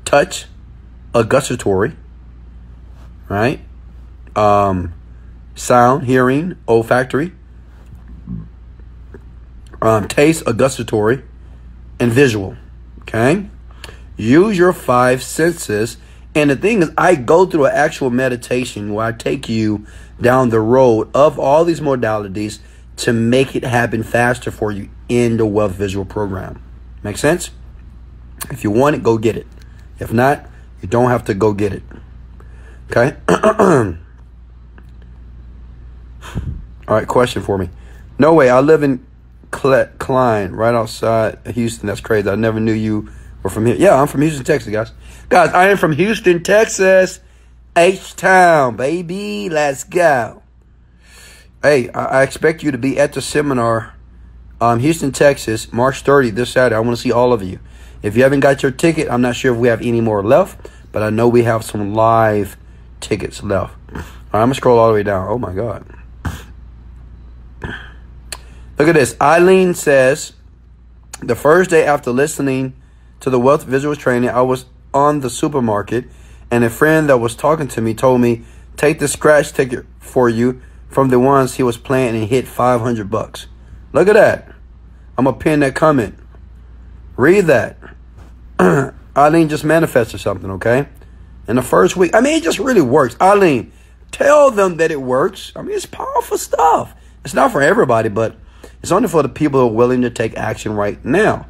touch, 0.06 0.46
a 1.16 1.24
gustatory, 1.24 1.96
right? 3.31 3.61
Um, 4.37 4.92
sound, 5.55 6.05
hearing, 6.05 6.57
olfactory, 6.68 7.33
um, 9.81 10.09
taste, 10.09 10.42
a 10.46 10.52
gustatory, 10.52 11.22
and 11.98 12.12
visual. 12.12 12.57
Okay? 13.00 13.48
Use 14.18 14.59
your 14.59 14.74
five 14.74 15.22
senses. 15.22 15.96
And 16.35 16.50
the 16.50 16.57
thing 16.57 16.83
is, 16.83 16.90
I 16.98 17.14
go 17.14 17.46
through 17.46 17.66
an 17.66 17.72
actual 17.74 18.11
meditation 18.11 18.92
where 18.92 19.07
I 19.07 19.12
take 19.12 19.48
you 19.48 19.87
down 20.20 20.50
the 20.50 20.61
road 20.61 21.09
of 21.14 21.38
all 21.38 21.64
these 21.64 21.81
modalities 21.81 22.59
to 22.96 23.14
make 23.14 23.57
it 23.57 23.64
happen 23.64 24.02
faster 24.02 24.50
for 24.50 24.70
you 24.70 24.90
in 25.09 25.38
the 25.38 25.46
Wealth 25.46 25.72
Visual 25.72 26.05
program. 26.05 26.62
Make 27.02 27.16
sense? 27.16 27.50
If 28.50 28.64
you 28.64 28.70
want 28.70 28.96
it, 28.96 29.02
go 29.02 29.16
get 29.16 29.37
it. 29.37 29.46
If 29.98 30.12
not, 30.12 30.46
you 30.82 30.88
don't 30.88 31.10
have 31.10 31.24
to 31.26 31.34
go 31.34 31.52
get 31.52 31.72
it. 31.72 31.82
Okay? 32.90 33.16
All 36.88 36.94
right, 36.94 37.08
question 37.08 37.42
for 37.42 37.58
me. 37.58 37.68
No 38.18 38.34
way. 38.34 38.48
I 38.48 38.60
live 38.60 38.82
in 38.82 39.04
Klein, 39.50 40.52
right 40.52 40.74
outside 40.74 41.38
Houston. 41.46 41.86
That's 41.88 42.00
crazy. 42.00 42.28
I 42.28 42.34
never 42.36 42.60
knew 42.60 42.72
you 42.72 43.10
were 43.42 43.50
from 43.50 43.66
here. 43.66 43.76
Yeah, 43.76 44.00
I'm 44.00 44.06
from 44.06 44.22
Houston, 44.22 44.44
Texas, 44.44 44.72
guys. 44.72 44.92
Guys, 45.28 45.50
I 45.50 45.68
am 45.68 45.76
from 45.76 45.92
Houston, 45.92 46.42
Texas. 46.42 47.20
H 47.76 48.16
Town, 48.16 48.76
baby. 48.76 49.50
Let's 49.50 49.84
go. 49.84 50.42
Hey, 51.62 51.90
I, 51.90 52.20
I 52.20 52.22
expect 52.22 52.62
you 52.62 52.70
to 52.70 52.78
be 52.78 52.98
at 52.98 53.12
the 53.12 53.20
seminar, 53.20 53.94
um, 54.60 54.78
Houston, 54.78 55.12
Texas, 55.12 55.72
March 55.72 56.00
30, 56.00 56.30
this 56.30 56.50
Saturday. 56.50 56.76
I 56.76 56.80
want 56.80 56.96
to 56.96 57.02
see 57.02 57.12
all 57.12 57.32
of 57.32 57.42
you. 57.42 57.58
If 58.02 58.16
you 58.16 58.22
haven't 58.22 58.40
got 58.40 58.62
your 58.62 58.72
ticket, 58.72 59.09
I'm 59.11 59.20
not 59.20 59.37
sure 59.37 59.54
if 59.54 59.59
we 59.59 59.68
have 59.68 59.82
any 59.82 60.00
more 60.00 60.22
left, 60.22 60.70
but 60.92 61.02
I 61.02 61.11
know 61.11 61.28
we 61.28 61.42
have 61.42 61.64
some 61.64 61.94
live 61.94 62.56
tickets 63.00 63.42
left. 63.42 63.74
All 63.88 63.94
right, 63.94 64.04
I'm 64.32 64.40
going 64.40 64.50
to 64.50 64.56
scroll 64.56 64.78
all 64.78 64.88
the 64.88 64.94
way 64.94 65.02
down. 65.02 65.28
Oh, 65.28 65.38
my 65.38 65.52
God. 65.52 65.87
Look 68.78 68.88
at 68.88 68.94
this. 68.94 69.16
Eileen 69.20 69.74
says, 69.74 70.35
the 71.20 71.35
first 71.35 71.70
day 71.70 71.85
after 71.87 72.11
listening 72.11 72.74
to 73.20 73.30
the 73.30 73.40
wealth 73.40 73.66
visuals 73.66 73.98
training, 73.98 74.28
I 74.28 74.42
was 74.42 74.66
on 74.92 75.20
the 75.20 75.30
supermarket 75.30 76.04
and 76.50 76.62
a 76.62 76.70
friend 76.70 77.09
that 77.09 77.18
was 77.18 77.35
talking 77.35 77.68
to 77.68 77.80
me 77.80 77.94
told 77.94 78.20
me, 78.20 78.44
take 78.76 78.98
the 78.98 79.09
scratch 79.09 79.52
ticket 79.52 79.87
for 79.98 80.28
you 80.28 80.61
from 80.88 81.09
the 81.09 81.18
ones 81.18 81.54
he 81.54 81.62
was 81.62 81.76
playing 81.76 82.14
and 82.14 82.28
hit 82.28 82.46
500 82.46 83.11
bucks. 83.11 83.46
Look 83.92 84.09
at 84.09 84.14
that. 84.14 84.52
I'm 85.18 85.24
going 85.24 85.37
to 85.37 85.42
pin 85.42 85.61
that 85.61 85.74
comment. 85.74 86.18
Read 87.16 87.46
that. 87.46 87.78
Eileen 89.16 89.49
just 89.49 89.64
manifested 89.64 90.21
something, 90.21 90.51
okay? 90.53 90.88
In 91.49 91.57
the 91.57 91.62
first 91.62 91.97
week. 91.97 92.14
I 92.14 92.21
mean, 92.21 92.38
it 92.38 92.42
just 92.42 92.59
really 92.59 92.81
works. 92.81 93.16
Eileen, 93.21 93.73
tell 94.12 94.51
them 94.51 94.77
that 94.79 94.90
it 94.90 95.01
works. 95.01 95.53
I 95.57 95.62
mean, 95.62 95.77
it's 95.77 95.87
powerful 95.87 96.38
stuff. 96.38 96.95
It's 97.25 97.35
not 97.35 97.53
for 97.53 97.62
everybody, 97.62 98.09
but 98.09 98.37
it's 98.83 98.92
only 98.92 99.09
for 99.09 99.23
the 99.23 99.29
people 99.29 99.61
who 99.61 99.66
are 99.66 99.73
willing 99.73 100.03
to 100.03 100.11
take 100.11 100.37
action 100.37 100.75
right 100.75 101.03
now. 101.05 101.47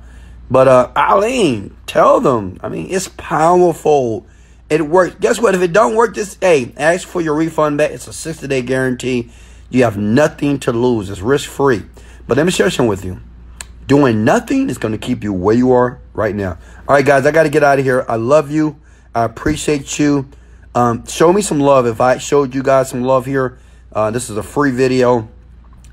But 0.51 0.69
uh 0.69 0.92
Eileen, 0.97 1.77
tell 1.87 2.21
them. 2.21 2.59
I 2.62 2.69
mean, 2.69 2.87
it's 2.90 3.09
powerful. 3.09 4.27
It 4.71 4.83
works. 4.83 5.16
Guess 5.21 5.40
what? 5.40 5.55
If 5.55 5.62
it 5.62 5.73
don't 5.73 5.97
work, 5.97 6.14
just 6.14 6.42
hey, 6.42 6.73
ask 6.77 7.07
for 7.07 7.21
your 7.21 7.35
refund 7.35 7.79
back. 7.79 7.90
It's 7.90 8.07
a 8.07 8.12
60 8.12 8.47
day 8.47 8.62
guarantee. 8.62 9.31
You 9.71 9.85
have 9.85 9.97
nothing 9.97 10.59
to 10.61 10.73
lose. 10.73 11.11
It's 11.11 11.21
risk 11.21 11.51
free. 11.51 11.83
But 12.29 12.37
let 12.37 12.47
me 12.47 12.53
share 12.53 12.71
something 12.71 12.88
with 12.88 13.05
you. 13.05 13.21
Doing 13.87 14.25
nothing 14.25 14.68
is 14.68 14.79
going 14.79 14.92
to 14.92 14.99
keep 14.99 15.22
you 15.22 15.33
where 15.33 15.55
you 15.55 15.72
are 15.72 16.01
right 16.12 16.35
now. 16.35 16.59
All 16.88 16.94
right, 16.96 17.05
guys, 17.05 17.25
I 17.25 17.31
got 17.31 17.44
to 17.44 17.49
get 17.49 17.62
out 17.62 17.79
of 17.79 17.85
here. 17.85 18.05
I 18.09 18.16
love 18.16 18.51
you. 18.51 18.81
I 19.14 19.25
appreciate 19.25 19.99
you. 19.99 20.29
Um, 20.75 21.07
show 21.07 21.33
me 21.33 21.40
some 21.40 21.61
love. 21.61 21.87
If 21.87 22.01
I 22.01 22.18
showed 22.18 22.55
you 22.55 22.62
guys 22.62 22.90
some 22.90 23.03
love 23.03 23.27
here, 23.27 23.59
uh, 23.92 24.11
this 24.11 24.29
is 24.29 24.37
a 24.37 24.42
free 24.42 24.72
video. 24.72 25.29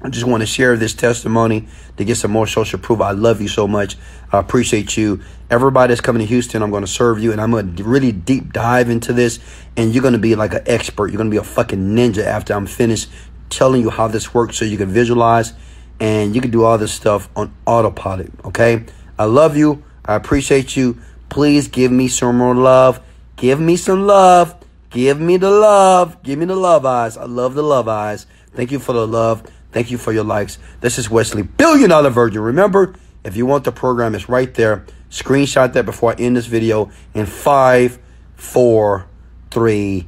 I 0.01 0.10
just 0.10 0.25
want 0.25 0.41
to 0.41 0.47
share 0.47 0.75
this 0.75 0.93
testimony 0.93 1.67
to 1.95 2.03
get 2.03 2.17
some 2.17 2.32
more 2.32 2.47
social 2.47 2.77
proof. 2.77 2.99
I 2.99 3.12
love 3.12 3.39
you 3.39 3.47
so 3.47 3.67
much. 3.67 3.95
I 4.34 4.39
appreciate 4.39 4.97
you. 4.97 5.21
Everybody 5.49 5.91
that's 5.91 6.01
coming 6.01 6.19
to 6.19 6.25
Houston, 6.25 6.62
I'm 6.62 6.71
going 6.71 6.84
to 6.84 6.91
serve 6.91 7.19
you 7.23 7.32
and 7.32 7.39
I'm 7.39 7.51
going 7.51 7.75
to 7.77 7.84
really 7.86 8.12
deep 8.12 8.51
dive 8.51 8.89
into 8.89 9.13
this. 9.13 9.39
And 9.77 9.93
you're 9.93 10.01
going 10.01 10.13
to 10.13 10.19
be 10.19 10.36
like 10.36 10.53
an 10.53 10.63
expert. 10.65 11.08
You're 11.08 11.17
going 11.17 11.29
to 11.29 11.34
be 11.34 11.38
a 11.38 11.43
fucking 11.43 11.95
ninja 11.95 12.25
after 12.25 12.53
I'm 12.53 12.65
finished 12.65 13.10
telling 13.49 13.82
you 13.82 13.89
how 13.89 14.10
this 14.10 14.34
works 14.34 14.58
so 14.58 14.65
you 14.65 14.77
can 14.77 14.89
visualize 14.89 15.53
and 15.99 16.36
you 16.36 16.41
can 16.41 16.51
do 16.51 16.63
all 16.63 16.77
this 16.77 16.93
stuff 16.93 17.29
on 17.36 17.53
autopilot. 17.65 18.32
Okay. 18.45 18.86
I 19.17 19.25
love 19.25 19.56
you. 19.56 19.84
I 20.06 20.15
appreciate 20.15 20.75
you. 20.75 20.99
Please 21.29 21.67
give 21.67 21.91
me 21.91 22.08
some 22.08 22.38
more 22.38 22.56
love. 22.56 22.99
Give 23.36 23.60
me 23.60 23.75
some 23.75 24.06
love. 24.06 24.56
Give 24.89 25.19
me 25.19 25.38
the 25.38 25.49
love. 25.49 26.21
Give 26.23 26.38
me 26.38 26.45
the 26.45 26.56
love 26.56 26.86
eyes. 26.86 27.17
I 27.17 27.25
love 27.25 27.56
the 27.56 27.63
love 27.63 27.88
eyes. 27.88 28.25
Thank 28.53 28.71
you 28.71 28.79
for 28.79 28.93
the 28.93 29.08
love. 29.08 29.43
Thank 29.71 29.89
you 29.89 29.97
for 29.97 30.12
your 30.12 30.23
likes. 30.23 30.60
This 30.82 30.99
is 30.99 31.10
Wesley, 31.10 31.41
Billion 31.41 31.89
Dollar 31.89 32.12
Virgin. 32.12 32.41
Remember, 32.41 32.93
if 33.23 33.36
you 33.36 33.47
want 33.47 33.63
the 33.63 33.71
program, 33.71 34.13
it's 34.13 34.29
right 34.29 34.53
there. 34.53 34.86
Screenshot 35.10 35.73
that 35.73 35.86
before 35.86 36.12
I 36.12 36.15
end 36.15 36.38
this 36.38 36.45
video 36.45 36.91
in 37.15 37.25
five, 37.25 37.97
four, 38.36 39.08
three, 39.49 40.08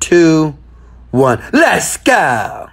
two, 0.00 0.58
one. 1.10 1.42
Let's 1.52 1.96
go. 1.98 2.70